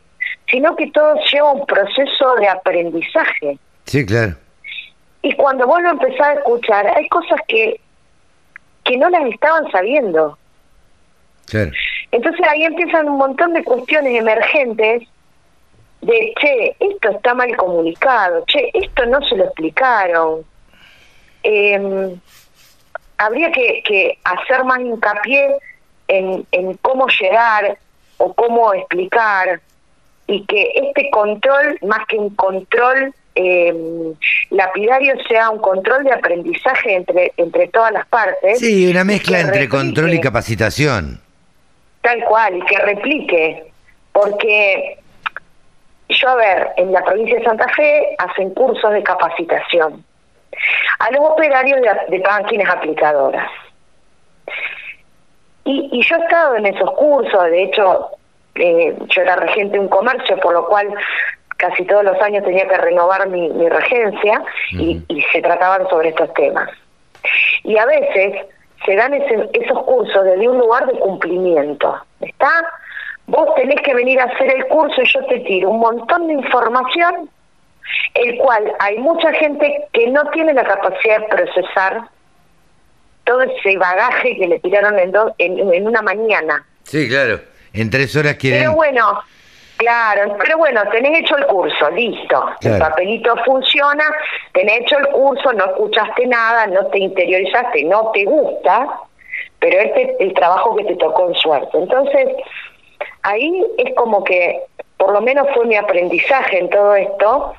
sino 0.49 0.75
que 0.75 0.91
todo 0.91 1.15
lleva 1.31 1.51
un 1.53 1.65
proceso 1.65 2.35
de 2.35 2.47
aprendizaje. 2.47 3.57
Sí, 3.85 4.05
claro. 4.05 4.35
Y 5.23 5.33
cuando 5.35 5.65
vos 5.65 5.81
lo 5.81 5.89
empezás 5.89 6.27
a 6.27 6.33
escuchar, 6.33 6.87
hay 6.95 7.07
cosas 7.09 7.39
que, 7.47 7.79
que 8.83 8.97
no 8.97 9.09
las 9.09 9.25
estaban 9.25 9.69
sabiendo. 9.71 10.37
Entonces 12.11 12.47
ahí 12.47 12.63
empiezan 12.63 13.09
un 13.09 13.17
montón 13.17 13.53
de 13.53 13.63
cuestiones 13.63 14.19
emergentes 14.19 15.07
de, 16.01 16.33
che, 16.39 16.75
esto 16.79 17.09
está 17.09 17.33
mal 17.33 17.55
comunicado, 17.55 18.43
che, 18.45 18.69
esto 18.73 19.05
no 19.07 19.21
se 19.27 19.35
lo 19.35 19.45
explicaron. 19.45 20.45
Eh, 21.41 22.15
habría 23.17 23.51
que, 23.51 23.81
que 23.83 24.19
hacer 24.23 24.63
más 24.63 24.79
hincapié 24.79 25.55
en, 26.07 26.45
en 26.51 26.73
cómo 26.77 27.07
llegar 27.07 27.77
o 28.17 28.33
cómo 28.33 28.73
explicar 28.73 29.61
y 30.27 30.45
que 30.45 30.71
este 30.75 31.09
control, 31.11 31.77
más 31.83 32.05
que 32.07 32.17
un 32.17 32.35
control 32.35 33.13
eh, 33.35 33.73
lapidario, 34.49 35.13
sea 35.27 35.49
un 35.49 35.59
control 35.59 36.03
de 36.03 36.13
aprendizaje 36.13 36.95
entre, 36.95 37.33
entre 37.37 37.67
todas 37.67 37.91
las 37.91 38.07
partes. 38.07 38.59
Sí, 38.59 38.89
una 38.89 39.03
mezcla 39.03 39.39
entre 39.39 39.69
control 39.69 40.13
y 40.13 40.21
capacitación. 40.21 41.21
Tal 42.01 42.23
cual, 42.25 42.57
y 42.57 42.61
que 42.65 42.77
replique, 42.79 43.71
porque 44.11 44.97
yo, 46.09 46.29
a 46.29 46.35
ver, 46.35 46.69
en 46.77 46.91
la 46.91 47.03
provincia 47.03 47.37
de 47.37 47.43
Santa 47.43 47.67
Fe 47.69 48.15
hacen 48.17 48.51
cursos 48.53 48.91
de 48.91 49.03
capacitación 49.03 50.03
a 50.99 51.11
los 51.11 51.19
operarios 51.21 51.81
de, 51.81 52.17
de 52.17 52.23
máquinas 52.23 52.69
aplicadoras. 52.73 53.49
Y, 55.65 55.89
y 55.91 56.01
yo 56.03 56.15
he 56.15 56.19
estado 56.19 56.55
en 56.55 56.67
esos 56.67 56.91
cursos, 56.91 57.43
de 57.45 57.63
hecho, 57.63 58.11
eh, 58.55 58.95
yo 59.07 59.21
era 59.21 59.35
regente 59.35 59.73
de 59.73 59.79
un 59.79 59.89
comercio, 59.89 60.39
por 60.39 60.53
lo 60.53 60.67
cual 60.67 60.93
casi 61.57 61.85
todos 61.85 62.03
los 62.03 62.21
años 62.21 62.43
tenía 62.43 62.67
que 62.67 62.77
renovar 62.77 63.27
mi, 63.29 63.49
mi 63.49 63.67
regencia 63.67 64.43
y, 64.71 65.01
y, 65.07 65.21
se 65.33 65.41
trataban 65.41 65.87
sobre 65.89 66.09
estos 66.09 66.33
temas. 66.33 66.69
Y 67.63 67.77
a 67.77 67.85
veces 67.85 68.45
se 68.85 68.95
dan 68.95 69.13
esos 69.13 69.83
cursos 69.83 70.23
desde 70.23 70.47
un 70.47 70.57
lugar 70.57 70.85
de 70.85 70.99
cumplimiento, 70.99 71.97
¿está? 72.21 72.51
Vos 73.27 73.55
tenés 73.55 73.81
que 73.81 73.95
venir 73.95 74.19
a 74.19 74.25
hacer 74.25 74.53
el 74.53 74.67
curso 74.67 75.01
y 75.01 75.05
yo 75.05 75.25
te 75.25 75.39
tiro 75.39 75.69
un 75.71 75.79
montón 75.79 76.27
de 76.27 76.33
información, 76.33 77.29
el 78.13 78.37
cual 78.37 78.71
hay 78.79 78.97
mucha 78.99 79.33
gente 79.33 79.87
que 79.93 80.07
no 80.07 80.23
tiene 80.29 80.53
la 80.53 80.63
capacidad 80.63 81.21
de 81.21 81.27
procesar 81.27 82.01
todo 83.25 83.41
ese 83.41 83.77
bagaje 83.77 84.37
que 84.37 84.47
le 84.47 84.59
tiraron 84.59 84.97
en, 84.99 85.13
en, 85.37 85.87
una 85.87 86.01
mañana. 86.01 86.65
Sí, 86.83 87.09
claro. 87.09 87.41
En 87.73 87.89
tres 87.89 88.15
horas 88.15 88.35
quieren... 88.35 88.61
Pero 88.61 88.73
bueno, 88.73 89.21
Claro, 89.77 90.37
pero 90.39 90.57
bueno, 90.57 90.83
tenés 90.89 91.19
hecho 91.19 91.37
el 91.37 91.45
curso, 91.47 91.89
listo. 91.91 92.49
El 92.61 92.79
papelito 92.79 93.35
funciona, 93.43 94.05
tenés 94.53 94.81
hecho 94.81 94.97
el 94.97 95.07
curso, 95.07 95.51
no 95.51 95.65
escuchaste 95.65 96.25
nada, 96.27 96.65
no 96.67 96.85
te 96.87 96.99
interiorizaste, 96.99 97.83
no 97.83 98.09
te 98.13 98.23
gusta, 98.23 98.87
pero 99.59 99.77
este 99.79 100.03
es 100.03 100.09
el 100.21 100.33
trabajo 100.33 100.77
que 100.77 100.85
te 100.85 100.95
tocó 100.95 101.27
en 101.27 101.35
suerte. 101.35 101.77
Entonces, 101.77 102.29
ahí 103.23 103.65
es 103.77 103.93
como 103.95 104.23
que, 104.23 104.61
por 104.95 105.11
lo 105.11 105.19
menos 105.19 105.45
fue 105.53 105.65
mi 105.65 105.75
aprendizaje 105.75 106.59
en 106.59 106.69
todo 106.69 106.95
esto, 106.95 107.53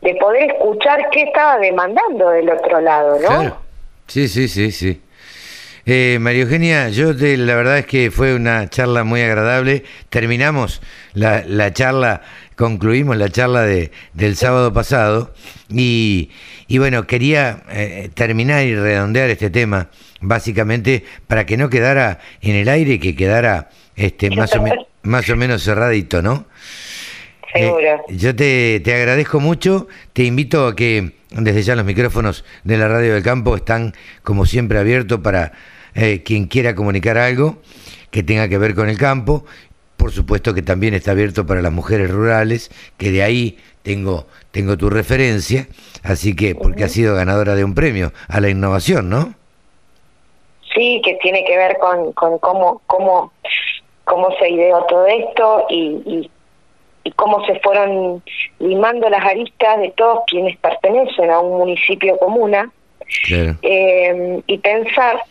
de 0.00 0.14
poder 0.14 0.52
escuchar 0.52 1.10
qué 1.10 1.24
estaba 1.24 1.58
demandando 1.58 2.30
del 2.30 2.48
otro 2.48 2.80
lado, 2.80 3.18
¿no? 3.20 3.58
Sí, 4.06 4.26
sí, 4.26 4.48
sí, 4.48 4.72
sí. 4.72 5.02
Eh, 5.90 6.18
María 6.20 6.42
Eugenia, 6.42 6.90
yo 6.90 7.14
la 7.14 7.56
verdad 7.56 7.78
es 7.78 7.86
que 7.86 8.10
fue 8.10 8.34
una 8.34 8.68
charla 8.68 9.04
muy 9.04 9.22
agradable. 9.22 9.84
Terminamos 10.10 10.82
la, 11.14 11.42
la 11.46 11.72
charla, 11.72 12.20
concluimos 12.56 13.16
la 13.16 13.30
charla 13.30 13.62
de, 13.62 13.90
del 14.12 14.36
sábado 14.36 14.70
pasado 14.70 15.32
y, 15.70 16.28
y 16.66 16.76
bueno, 16.76 17.06
quería 17.06 17.62
eh, 17.70 18.10
terminar 18.12 18.66
y 18.66 18.76
redondear 18.76 19.30
este 19.30 19.48
tema, 19.48 19.88
básicamente 20.20 21.04
para 21.26 21.46
que 21.46 21.56
no 21.56 21.70
quedara 21.70 22.18
en 22.42 22.56
el 22.56 22.68
aire, 22.68 23.00
que 23.00 23.16
quedara 23.16 23.70
este, 23.96 24.28
más, 24.28 24.54
o 24.56 24.64
más 25.04 25.30
o 25.30 25.36
menos 25.36 25.64
cerradito, 25.64 26.20
¿no? 26.20 26.44
Seguro. 27.54 28.04
yo 28.10 28.36
te, 28.36 28.82
te 28.84 28.94
agradezco 28.94 29.40
mucho, 29.40 29.88
te 30.12 30.24
invito 30.24 30.66
a 30.66 30.76
que 30.76 31.14
desde 31.30 31.62
ya 31.62 31.76
los 31.76 31.86
micrófonos 31.86 32.44
de 32.62 32.76
la 32.76 32.88
Radio 32.88 33.14
del 33.14 33.22
Campo 33.22 33.56
están 33.56 33.94
como 34.22 34.44
siempre 34.44 34.78
abiertos 34.78 35.20
para 35.20 35.52
eh, 35.98 36.22
quien 36.22 36.46
quiera 36.46 36.76
comunicar 36.76 37.18
algo 37.18 37.56
que 38.12 38.22
tenga 38.22 38.48
que 38.48 38.56
ver 38.56 38.74
con 38.76 38.88
el 38.88 38.96
campo. 38.96 39.44
Por 39.96 40.12
supuesto 40.12 40.54
que 40.54 40.62
también 40.62 40.94
está 40.94 41.10
abierto 41.10 41.44
para 41.44 41.60
las 41.60 41.72
mujeres 41.72 42.08
rurales, 42.08 42.70
que 42.96 43.10
de 43.10 43.24
ahí 43.24 43.58
tengo, 43.82 44.26
tengo 44.52 44.76
tu 44.76 44.90
referencia, 44.90 45.66
así 46.04 46.36
que 46.36 46.54
porque 46.54 46.84
ha 46.84 46.88
sido 46.88 47.16
ganadora 47.16 47.56
de 47.56 47.64
un 47.64 47.74
premio 47.74 48.12
a 48.28 48.40
la 48.40 48.48
innovación, 48.48 49.10
¿no? 49.10 49.34
Sí, 50.72 51.02
que 51.04 51.14
tiene 51.14 51.44
que 51.44 51.56
ver 51.56 51.76
con, 51.78 52.12
con 52.12 52.38
cómo, 52.38 52.80
cómo, 52.86 53.32
cómo 54.04 54.28
se 54.38 54.50
ideó 54.50 54.84
todo 54.84 55.04
esto 55.06 55.66
y, 55.68 56.30
y 57.02 57.10
cómo 57.16 57.44
se 57.44 57.58
fueron 57.58 58.22
limando 58.60 59.08
las 59.08 59.24
aristas 59.24 59.80
de 59.80 59.90
todos 59.96 60.20
quienes 60.28 60.56
pertenecen 60.58 61.30
a 61.30 61.40
un 61.40 61.58
municipio 61.58 62.16
comuna. 62.18 62.70
Eh, 63.62 64.42
y 64.46 64.58
pensar 64.58 65.22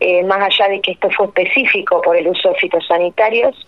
eh, 0.00 0.22
más 0.24 0.42
allá 0.42 0.68
de 0.68 0.80
que 0.80 0.92
esto 0.92 1.08
fue 1.10 1.26
específico 1.26 2.02
por 2.02 2.16
el 2.16 2.28
uso 2.28 2.50
de 2.50 2.54
fitosanitarios, 2.56 3.66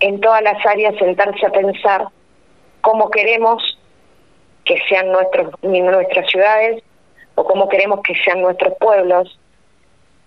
en 0.00 0.20
todas 0.20 0.42
las 0.42 0.64
áreas 0.64 0.94
sentarse 0.96 1.46
a 1.46 1.50
pensar 1.50 2.06
cómo 2.80 3.10
queremos 3.10 3.78
que 4.64 4.80
sean 4.88 5.10
nuestros, 5.12 5.52
nuestras 5.62 6.30
ciudades 6.30 6.82
o 7.34 7.44
cómo 7.44 7.68
queremos 7.68 8.00
que 8.02 8.14
sean 8.16 8.40
nuestros 8.40 8.74
pueblos. 8.78 9.38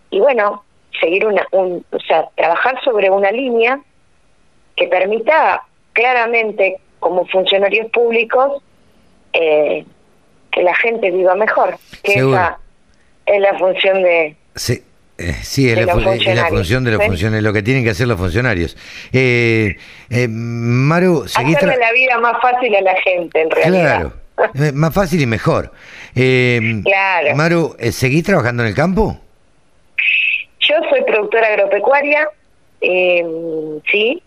Y 0.09 0.19
bueno, 0.19 0.63
seguir 0.99 1.25
una, 1.25 1.45
un, 1.51 1.85
o 1.91 1.99
sea, 1.99 2.29
trabajar 2.35 2.79
sobre 2.83 3.09
una 3.09 3.31
línea 3.31 3.79
que 4.75 4.87
permita 4.87 5.63
claramente 5.93 6.77
como 6.99 7.25
funcionarios 7.27 7.89
públicos 7.91 8.61
eh, 9.33 9.85
que 10.51 10.63
la 10.63 10.75
gente 10.75 11.11
viva 11.11 11.35
mejor, 11.35 11.77
que 12.03 12.13
esa 12.13 12.59
es 13.25 13.41
la 13.41 13.57
función 13.57 14.03
de, 14.03 14.35
Sí. 14.55 14.83
Eh, 15.17 15.33
sí, 15.43 15.69
es 15.69 15.85
la, 15.85 15.93
función 15.93 16.83
de 16.83 16.91
los 16.91 17.05
funcionarios, 17.05 17.43
lo 17.43 17.53
que 17.53 17.61
tienen 17.61 17.83
que 17.83 17.91
hacer 17.91 18.07
los 18.07 18.17
funcionarios. 18.17 18.75
Eh, 19.11 19.77
eh, 20.09 20.27
Maru, 20.27 21.23
Hacerle 21.23 21.77
la 21.77 21.91
vida 21.91 22.17
más 22.19 22.41
fácil 22.41 22.75
a 22.75 22.81
la 22.81 22.95
gente, 23.01 23.41
en 23.41 23.51
realidad. 23.51 24.11
Claro, 24.35 24.53
eh, 24.55 24.71
más 24.71 24.93
fácil 24.93 25.21
y 25.21 25.27
mejor. 25.27 25.71
Eh, 26.15 26.81
claro. 26.83 27.35
Maru, 27.35 27.75
¿seguís 27.91 28.23
trabajando 28.23 28.63
en 28.63 28.69
el 28.69 28.75
campo? 28.75 29.19
Yo 30.59 30.75
soy 30.89 31.03
productora 31.03 31.47
agropecuaria, 31.47 32.27
sí, 32.81 34.23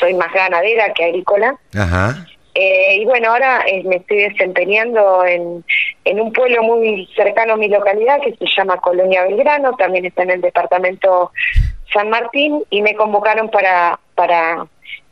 soy 0.00 0.14
más 0.14 0.32
ganadera 0.32 0.92
que 0.92 1.04
agrícola. 1.04 1.56
Ajá. 1.72 2.26
Eh, 2.58 2.96
y 3.02 3.04
bueno, 3.04 3.32
ahora 3.32 3.64
eh, 3.66 3.82
me 3.84 3.96
estoy 3.96 4.16
desempeñando 4.16 5.26
en, 5.26 5.62
en 6.06 6.20
un 6.20 6.32
pueblo 6.32 6.62
muy 6.62 7.06
cercano 7.14 7.52
a 7.52 7.56
mi 7.58 7.68
localidad 7.68 8.18
que 8.22 8.34
se 8.34 8.46
llama 8.56 8.78
Colonia 8.78 9.24
Belgrano, 9.24 9.72
también 9.72 10.06
está 10.06 10.22
en 10.22 10.30
el 10.30 10.40
departamento 10.40 11.32
San 11.92 12.08
Martín 12.08 12.62
y 12.70 12.80
me 12.80 12.94
convocaron 12.94 13.50
para, 13.50 14.00
para 14.14 14.66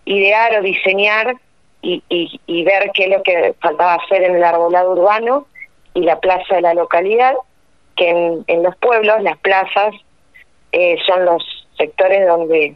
idear 0.06 0.58
o 0.58 0.62
diseñar 0.62 1.36
y, 1.82 2.02
y, 2.08 2.64
ver 2.64 2.90
qué 2.94 3.04
es 3.04 3.10
lo 3.10 3.22
que 3.22 3.54
faltaba 3.60 3.96
hacer 3.96 4.22
en 4.22 4.36
el 4.36 4.42
arbolado 4.42 4.92
urbano 4.92 5.46
y 5.92 6.00
la 6.00 6.18
plaza 6.20 6.54
de 6.54 6.62
la 6.62 6.72
localidad, 6.72 7.34
que 7.94 8.08
en, 8.08 8.44
en 8.46 8.62
los 8.62 8.74
pueblos, 8.76 9.22
las 9.22 9.36
plazas, 9.36 9.94
eh, 10.72 10.96
son 11.06 11.26
los 11.26 11.44
sectores 11.76 12.26
donde, 12.26 12.74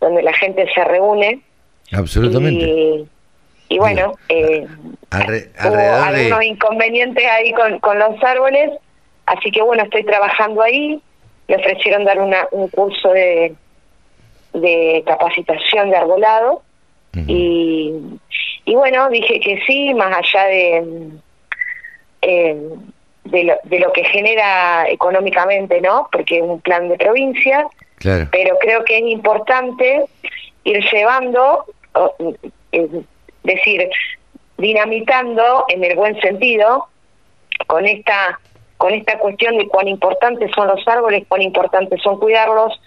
donde 0.00 0.22
la 0.22 0.32
gente 0.32 0.68
se 0.74 0.82
reúne. 0.82 1.40
Absolutamente. 1.92 2.64
Y 2.64 3.08
bueno, 3.78 4.14
eh, 4.28 4.66
hubo 5.10 5.76
algunos 5.76 6.44
inconvenientes 6.44 7.24
ahí 7.24 7.52
con, 7.52 7.78
con 7.80 7.98
los 7.98 8.22
árboles, 8.22 8.70
así 9.26 9.50
que 9.50 9.62
bueno, 9.62 9.84
estoy 9.84 10.04
trabajando 10.04 10.62
ahí. 10.62 11.00
Me 11.48 11.56
ofrecieron 11.56 12.04
dar 12.04 12.18
una, 12.18 12.46
un 12.52 12.68
curso 12.68 13.10
de, 13.10 13.54
de 14.54 15.02
capacitación 15.06 15.90
de 15.90 15.96
arbolado 15.96 16.62
y, 17.26 17.92
y 18.64 18.74
bueno, 18.74 19.10
dije 19.10 19.38
que 19.40 19.60
sí, 19.66 19.92
más 19.92 20.16
allá 20.16 20.44
de, 20.46 21.08
eh, 22.22 22.56
de, 23.24 23.44
lo, 23.44 23.54
de 23.64 23.78
lo 23.80 23.92
que 23.92 24.04
genera 24.04 24.88
económicamente, 24.88 25.80
¿no? 25.82 26.08
Porque 26.10 26.38
es 26.38 26.42
un 26.42 26.60
plan 26.60 26.88
de 26.88 26.96
provincia, 26.96 27.66
pero 28.30 28.56
creo 28.58 28.84
que 28.84 28.98
es 28.98 29.04
importante 29.04 30.04
ir 30.64 30.84
llevando 30.90 31.66
decir, 33.42 33.88
dinamitando 34.58 35.64
en 35.68 35.84
el 35.84 35.96
buen 35.96 36.20
sentido 36.20 36.88
con 37.66 37.86
esta 37.86 38.38
con 38.76 38.92
esta 38.94 39.16
cuestión 39.18 39.58
de 39.58 39.68
cuán 39.68 39.86
importantes 39.86 40.50
son 40.56 40.66
los 40.66 40.86
árboles, 40.88 41.24
cuán 41.28 41.40
importantes 41.40 42.02
son 42.02 42.18
cuidarlos, 42.18 42.80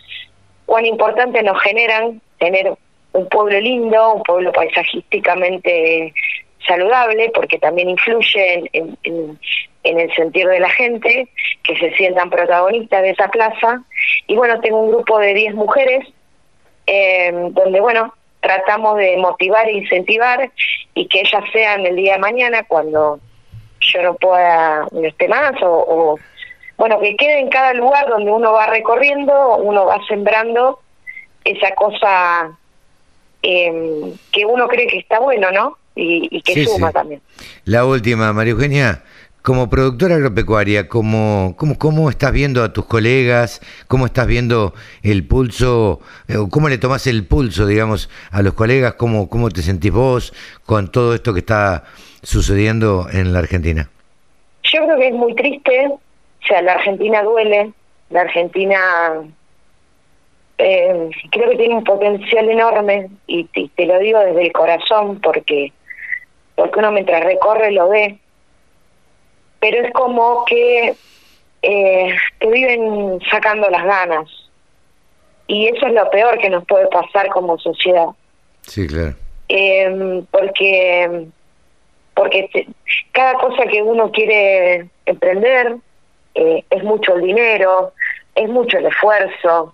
cuán 0.65 0.86
importante 0.86 1.41
nos 1.41 1.58
generan 1.62 2.22
tener 2.38 2.74
un 3.13 3.30
pueblo 3.30 3.58
lindo, 3.62 4.15
un 4.15 4.24
pueblo 4.24 4.52
paisajísticamente 4.52 6.13
saludable, 6.68 7.32
porque 7.34 7.60
también 7.60 7.89
influye 7.89 8.70
en, 8.74 8.98
en, 9.04 10.00
el 10.00 10.13
sentido 10.15 10.50
de 10.50 10.60
la 10.60 10.70
gente, 10.70 11.30
que 11.63 11.78
se 11.78 11.96
sientan 11.96 12.30
protagonistas 12.30 13.02
de 13.02 13.12
esa 13.12 13.30
plaza. 13.30 13.82
Y 14.28 14.36
bueno, 14.36 14.60
tengo 14.60 14.82
un 14.82 14.91
grupo 14.91 15.18
de 15.20 15.34
10 15.34 15.56
mujeres, 15.56 16.06
eh, 16.88 17.32
donde, 17.52 17.80
bueno, 17.80 18.13
tratamos 18.45 18.97
de 18.97 19.17
motivar 19.17 19.67
e 19.67 19.77
incentivar 19.77 20.51
y 20.93 21.08
que 21.08 21.21
ellas 21.21 21.43
sean 21.51 21.84
el 21.84 21.95
día 21.95 22.13
de 22.13 22.19
mañana 22.19 22.63
cuando 22.67 23.19
yo 23.81 24.01
no 24.03 24.13
pueda, 24.13 24.86
no 24.91 25.08
esté 25.08 25.27
más 25.27 25.53
o, 25.63 26.19
bueno, 26.77 26.99
que 26.99 27.15
quede 27.15 27.39
en 27.39 27.49
cada 27.49 27.73
lugar 27.73 28.08
donde 28.08 28.31
uno 28.31 28.53
va 28.53 28.67
recorriendo, 28.67 29.58
uno 29.58 29.86
va 29.86 29.99
sembrando 30.08 30.79
esa 31.43 31.73
cosa 31.73 32.51
eh, 33.41 34.13
que 34.31 34.45
uno 34.45 34.67
cree 34.67 34.88
que 34.88 34.99
está 34.99 35.19
bueno, 35.19 35.49
¿no? 35.51 35.77
Y, 35.95 36.41
que 36.41 36.65
suma 36.65 36.91
también. 36.91 37.21
La 37.63 37.86
última, 37.86 38.31
María 38.34 38.51
Eugenia, 38.51 39.01
como 39.45 39.69
productora 39.69 40.15
agropecuaria, 40.15 40.89
¿cómo, 40.89 41.53
cómo, 41.55 41.77
¿cómo 41.77 42.10
estás 42.10 42.34
viendo 42.34 42.63
a 42.63 42.73
tus 42.73 42.86
colegas? 42.88 43.62
¿Cómo 43.88 44.08
estás 44.08 44.25
viendo 44.25 44.73
el 45.03 45.27
pulso? 45.27 45.99
Eh, 46.27 46.34
¿Cómo 46.49 46.67
le 46.67 46.79
tomas 46.79 47.05
el 47.05 47.27
pulso, 47.27 47.67
digamos, 47.67 48.10
a 48.31 48.41
los 48.41 48.55
colegas? 48.55 48.95
¿Cómo, 48.95 49.29
¿Cómo 49.29 49.51
te 49.51 49.62
sentís 49.62 49.91
vos 49.91 50.34
con 50.65 50.91
todo 50.91 51.13
esto 51.13 51.31
que 51.31 51.41
está 51.41 51.84
sucediendo 52.23 53.05
en 53.13 53.34
la 53.34 53.39
Argentina? 53.39 53.88
Yo 54.63 54.84
creo 54.84 54.97
que 54.97 55.08
es 55.10 55.13
muy 55.13 55.36
triste. 55.36 55.89
O 55.89 56.47
sea, 56.47 56.63
la 56.63 56.73
Argentina 56.73 57.21
duele. 57.21 57.71
La 58.10 58.21
Argentina 58.21 58.79
eh, 60.58 61.10
creo 61.31 61.51
que 61.51 61.58
tiene 61.58 61.75
un 61.75 61.84
potencial 61.84 62.49
enorme 62.49 63.12
y 63.27 63.43
te, 63.45 63.69
te 63.75 63.86
lo 63.86 63.99
digo 63.99 64.19
desde 64.21 64.41
el 64.41 64.51
corazón 64.51 65.21
porque 65.21 65.71
porque 66.55 66.79
uno 66.79 66.91
mientras 66.91 67.23
recorre 67.23 67.71
lo 67.71 67.89
ve 67.89 68.17
pero 69.65 69.84
es 69.84 69.91
como 69.93 70.45
que 70.45 70.93
eh, 71.63 72.15
te 72.38 72.47
viven 72.47 73.19
sacando 73.32 73.67
las 73.71 73.84
ganas. 73.84 74.30
Y 75.47 75.67
eso 75.69 75.88
es 75.88 75.93
lo 75.93 76.08
peor 76.12 76.38
que 76.38 76.51
nos 76.51 76.65
puede 76.65 76.86
pasar 76.88 77.30
como 77.30 77.58
sociedad. 77.58 78.10
Sí, 78.62 78.86
claro. 78.86 79.15
Eh, 79.49 80.23
porque 80.30 81.25
porque 82.13 82.67
cada 83.12 83.34
cosa 83.39 83.65
que 83.65 83.82
uno 83.82 84.12
quiere 84.12 84.88
emprender 85.08 85.78
eh, 86.36 86.63
es 86.69 86.84
mucho 86.84 87.15
el 87.15 87.23
dinero, 87.23 87.93
es 88.36 88.47
mucho 88.47 88.78
el 88.78 88.86
esfuerzo, 88.86 89.73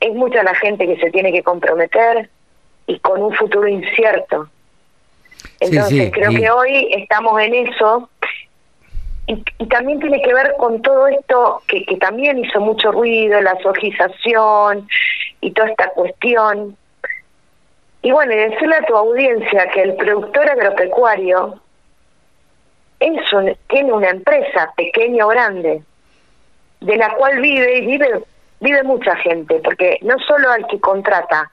es 0.00 0.12
mucha 0.12 0.42
la 0.42 0.54
gente 0.54 0.86
que 0.86 0.98
se 0.98 1.10
tiene 1.10 1.32
que 1.32 1.42
comprometer 1.42 2.28
y 2.86 2.98
con 2.98 3.22
un 3.22 3.34
futuro 3.34 3.66
incierto. 3.66 4.50
Entonces 5.60 6.12
creo 6.12 6.30
que 6.30 6.50
hoy 6.50 6.88
estamos 6.92 7.40
en 7.40 7.54
eso 7.54 8.09
y, 9.30 9.66
también 9.66 10.00
tiene 10.00 10.20
que 10.22 10.34
ver 10.34 10.54
con 10.58 10.82
todo 10.82 11.06
esto 11.06 11.62
que, 11.68 11.84
que 11.84 11.96
también 11.98 12.44
hizo 12.44 12.60
mucho 12.60 12.90
ruido, 12.90 13.40
la 13.40 13.56
sojización 13.62 14.88
y 15.40 15.52
toda 15.52 15.68
esta 15.68 15.90
cuestión. 15.90 16.76
Y 18.02 18.10
bueno, 18.10 18.32
y 18.32 18.36
decirle 18.36 18.76
a 18.76 18.86
tu 18.86 18.96
audiencia 18.96 19.68
que 19.68 19.82
el 19.82 19.94
productor 19.94 20.50
agropecuario 20.50 21.60
es 22.98 23.20
tiene 23.68 23.92
una 23.92 24.10
empresa, 24.10 24.72
pequeña 24.76 25.24
o 25.26 25.28
grande, 25.28 25.82
de 26.80 26.96
la 26.96 27.14
cual 27.14 27.40
vive 27.40 27.78
y 27.78 27.86
vive 27.86 28.24
vive 28.58 28.82
mucha 28.82 29.16
gente, 29.16 29.60
porque 29.64 29.98
no 30.02 30.18
solo 30.18 30.50
al 30.50 30.66
que 30.66 30.78
contrata, 30.80 31.50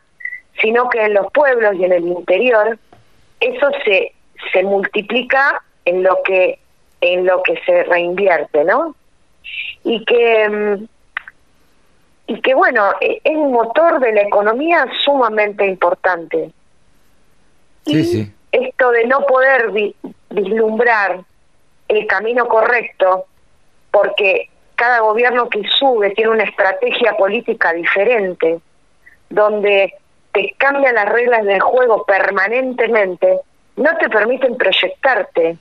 sino 0.61 0.89
que 0.89 1.01
en 1.01 1.13
los 1.13 1.31
pueblos 1.31 1.75
y 1.75 1.85
en 1.85 1.93
el 1.93 2.05
interior 2.05 2.77
eso 3.39 3.69
se 3.85 4.13
se 4.51 4.63
multiplica 4.63 5.63
en 5.85 6.03
lo 6.03 6.21
que 6.23 6.59
en 7.13 7.25
lo 7.25 7.41
que 7.43 7.59
se 7.65 7.83
reinvierte, 7.83 8.63
¿no? 8.63 8.95
Y 9.83 10.03
que 10.05 10.49
mm, 10.49 10.85
y 12.27 12.41
que 12.41 12.53
bueno, 12.53 12.91
e, 12.99 13.21
es 13.23 13.35
un 13.35 13.53
motor 13.53 13.99
de 13.99 14.11
la 14.11 14.21
economía 14.21 14.85
sumamente 15.03 15.65
importante. 15.65 16.51
Sí, 17.85 18.03
sí. 18.03 18.33
Esto 18.51 18.91
de 18.91 19.05
no 19.05 19.21
poder 19.21 19.71
vislumbrar 20.29 21.21
el 21.87 22.07
camino 22.07 22.47
correcto, 22.47 23.25
porque 23.91 24.49
cada 24.75 24.99
gobierno 24.99 25.49
que 25.49 25.63
sube 25.79 26.11
tiene 26.11 26.31
una 26.31 26.43
estrategia 26.43 27.13
política 27.13 27.71
diferente, 27.73 28.59
donde 29.29 29.93
te 30.33 30.53
cambian 30.57 30.95
las 30.95 31.09
reglas 31.09 31.45
del 31.45 31.61
juego 31.61 32.03
permanentemente, 32.03 33.39
no 33.77 33.97
te 33.97 34.09
permiten 34.09 34.57
proyectarte, 34.57 35.57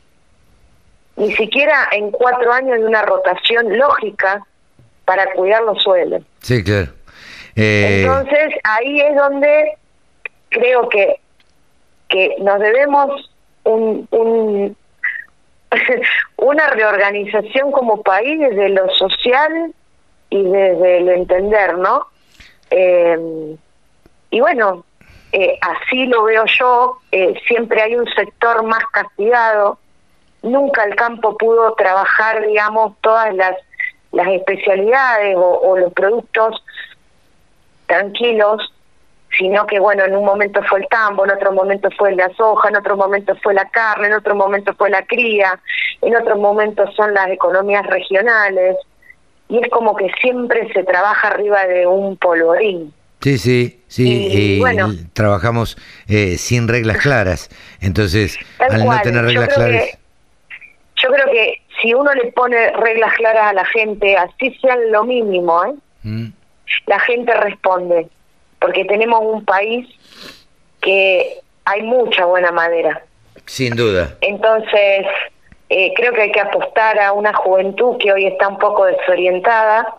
ni 1.16 1.34
siquiera 1.34 1.88
en 1.92 2.10
cuatro 2.10 2.52
años 2.52 2.78
de 2.78 2.84
una 2.84 3.02
rotación 3.02 3.76
lógica 3.76 4.44
para 5.04 5.32
cuidar 5.32 5.62
los 5.62 5.82
suelos. 5.82 6.22
Sí, 6.40 6.62
claro. 6.62 6.92
Eh, 7.54 8.02
Entonces 8.02 8.54
ahí 8.64 9.00
es 9.00 9.16
donde 9.16 9.76
creo 10.50 10.88
que 10.88 11.20
que 12.08 12.36
nos 12.40 12.60
debemos 12.60 13.30
un, 13.64 14.06
un 14.10 14.76
una 16.36 16.66
reorganización 16.70 17.72
como 17.72 18.02
país 18.02 18.38
desde 18.38 18.68
lo 18.68 18.88
social 18.90 19.74
y 20.30 20.42
desde 20.42 20.98
el 20.98 21.08
entender, 21.08 21.78
¿no? 21.78 22.06
Eh, 22.70 23.56
y 24.30 24.40
bueno, 24.40 24.84
eh, 25.32 25.58
así 25.60 26.06
lo 26.06 26.24
veo 26.24 26.44
yo, 26.58 26.98
eh, 27.12 27.34
siempre 27.46 27.82
hay 27.82 27.96
un 27.96 28.06
sector 28.14 28.62
más 28.64 28.84
castigado, 28.92 29.78
nunca 30.46 30.84
el 30.84 30.94
campo 30.94 31.36
pudo 31.36 31.74
trabajar, 31.74 32.46
digamos, 32.46 32.94
todas 33.00 33.34
las, 33.34 33.56
las 34.12 34.28
especialidades 34.28 35.36
o, 35.38 35.76
los 35.76 35.92
productos 35.92 36.62
tranquilos, 37.86 38.72
sino 39.38 39.66
que 39.66 39.78
bueno, 39.78 40.04
en 40.04 40.16
un 40.16 40.24
momento 40.24 40.62
fue 40.68 40.80
el 40.80 40.88
tambo, 40.88 41.24
en 41.24 41.32
otro 41.32 41.52
momento 41.52 41.88
fue 41.96 42.14
la 42.14 42.30
soja, 42.34 42.68
en 42.68 42.76
otro 42.76 42.96
momento 42.96 43.34
fue 43.42 43.54
la 43.54 43.68
carne, 43.68 44.06
en 44.06 44.14
otro 44.14 44.34
momento 44.34 44.74
fue 44.74 44.90
la 44.90 45.02
cría, 45.02 45.60
en 46.00 46.16
otro 46.16 46.36
momento 46.36 46.90
son 46.92 47.12
las 47.12 47.28
economías 47.28 47.86
regionales, 47.86 48.76
y 49.48 49.58
es 49.58 49.68
como 49.70 49.94
que 49.94 50.10
siempre 50.20 50.72
se 50.72 50.82
trabaja 50.84 51.28
arriba 51.28 51.66
de 51.66 51.86
un 51.86 52.16
polvorín. 52.16 52.92
Sí, 53.20 53.38
sí, 53.38 53.82
sí, 53.88 54.28
y, 54.30 54.60
bueno, 54.60 54.90
trabajamos 55.12 55.76
eh, 56.06 56.36
sin 56.38 56.68
reglas 56.68 56.98
claras, 56.98 57.48
entonces 57.80 58.38
al 58.58 58.84
no 58.84 59.00
tener 59.02 59.24
reglas 59.24 59.48
claras... 59.54 59.98
yo 60.96 61.10
creo 61.10 61.26
que 61.30 61.62
si 61.80 61.94
uno 61.94 62.12
le 62.14 62.32
pone 62.32 62.70
reglas 62.72 63.14
claras 63.14 63.50
a 63.50 63.52
la 63.52 63.64
gente, 63.66 64.16
así 64.16 64.54
sean 64.60 64.90
lo 64.90 65.04
mínimo, 65.04 65.64
¿eh? 65.64 65.74
Mm. 66.02 66.28
la 66.86 67.00
gente 67.00 67.34
responde, 67.34 68.08
porque 68.60 68.84
tenemos 68.84 69.20
un 69.22 69.44
país 69.44 69.88
que 70.80 71.40
hay 71.64 71.82
mucha 71.82 72.24
buena 72.24 72.52
madera. 72.52 73.02
Sin 73.44 73.74
duda. 73.76 74.16
Entonces, 74.20 75.06
eh, 75.68 75.92
creo 75.94 76.12
que 76.12 76.22
hay 76.22 76.32
que 76.32 76.40
apostar 76.40 76.98
a 76.98 77.12
una 77.12 77.34
juventud 77.34 77.96
que 77.98 78.12
hoy 78.12 78.26
está 78.26 78.48
un 78.48 78.58
poco 78.58 78.84
desorientada, 78.86 79.96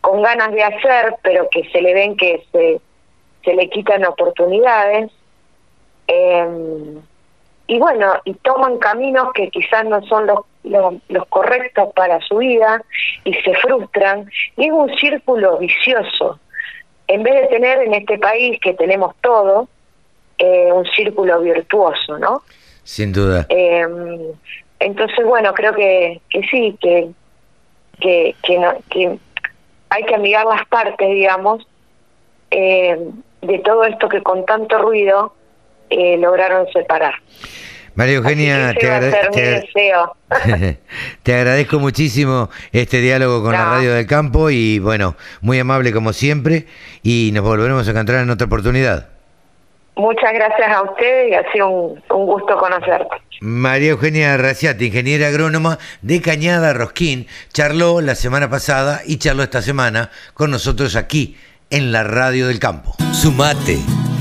con 0.00 0.22
ganas 0.22 0.52
de 0.52 0.62
hacer, 0.62 1.14
pero 1.22 1.48
que 1.50 1.64
se 1.70 1.80
le 1.80 1.94
ven 1.94 2.16
que 2.16 2.44
se, 2.52 2.80
se 3.44 3.54
le 3.54 3.70
quitan 3.70 4.04
oportunidades. 4.04 5.10
Em, 6.06 7.00
y 7.66 7.78
bueno, 7.78 8.14
y 8.24 8.34
toman 8.34 8.78
caminos 8.78 9.32
que 9.32 9.48
quizás 9.48 9.84
no 9.86 10.02
son 10.02 10.26
los, 10.26 10.40
los, 10.64 11.26
correctos 11.28 11.92
para 11.94 12.20
su 12.20 12.38
vida 12.38 12.82
y 13.24 13.32
se 13.34 13.54
frustran. 13.54 14.30
Y 14.56 14.66
es 14.66 14.72
un 14.72 14.94
círculo 14.96 15.58
vicioso. 15.58 16.38
En 17.06 17.22
vez 17.22 17.34
de 17.42 17.46
tener 17.48 17.78
en 17.82 17.94
este 17.94 18.18
país, 18.18 18.58
que 18.60 18.74
tenemos 18.74 19.14
todo, 19.22 19.68
eh, 20.38 20.70
un 20.72 20.84
círculo 20.86 21.40
virtuoso, 21.40 22.18
¿no? 22.18 22.42
Sin 22.82 23.12
duda. 23.12 23.46
Em, 23.48 24.32
entonces, 24.80 25.24
bueno, 25.24 25.54
creo 25.54 25.74
que, 25.74 26.20
que 26.28 26.42
sí, 26.50 26.76
que, 26.80 27.10
que, 27.98 28.34
que, 28.42 28.58
no, 28.58 28.74
que 28.90 29.18
hay 29.88 30.02
que 30.04 30.14
amigar 30.14 30.44
las 30.44 30.66
partes, 30.66 31.08
digamos, 31.08 31.66
eh, 32.50 32.98
de 33.40 33.58
todo 33.60 33.84
esto 33.84 34.08
que 34.08 34.22
con 34.22 34.44
tanto 34.44 34.78
ruido 34.78 35.33
eh, 35.96 36.16
lograron 36.18 36.66
separar. 36.72 37.14
María 37.94 38.16
Eugenia, 38.16 38.74
te, 38.74 38.88
te, 41.22 41.34
agradezco 41.34 41.78
muchísimo 41.78 42.50
este 42.72 43.00
diálogo 43.00 43.42
con 43.42 43.52
la 43.52 43.66
Radio 43.66 43.94
del 43.94 44.06
Campo 44.06 44.50
y 44.50 44.80
bueno, 44.80 45.14
muy 45.42 45.60
amable 45.60 45.92
como 45.92 46.12
siempre 46.12 46.66
y 47.04 47.30
nos 47.32 47.44
volveremos 47.44 47.86
a 47.86 47.90
encontrar 47.92 48.22
en 48.22 48.30
otra 48.30 48.46
oportunidad. 48.48 49.10
Muchas 49.96 50.32
gracias 50.32 50.68
a 50.68 50.82
usted 50.82 51.28
y 51.28 51.34
ha 51.34 51.52
sido 51.52 51.68
un, 51.68 52.02
un 52.10 52.26
gusto 52.26 52.56
conocerte. 52.56 53.14
María 53.40 53.90
Eugenia 53.90 54.36
Raciati, 54.36 54.86
ingeniera 54.86 55.28
agrónoma 55.28 55.78
de 56.02 56.20
Cañada 56.20 56.72
Rosquín, 56.72 57.28
charló 57.52 58.00
la 58.00 58.16
semana 58.16 58.50
pasada 58.50 59.02
y 59.06 59.18
charló 59.18 59.44
esta 59.44 59.62
semana 59.62 60.10
con 60.34 60.50
nosotros 60.50 60.96
aquí 60.96 61.36
en 61.70 61.92
la 61.92 62.02
Radio 62.02 62.48
del 62.48 62.58
Campo. 62.58 62.96
Sumate. 63.12 63.78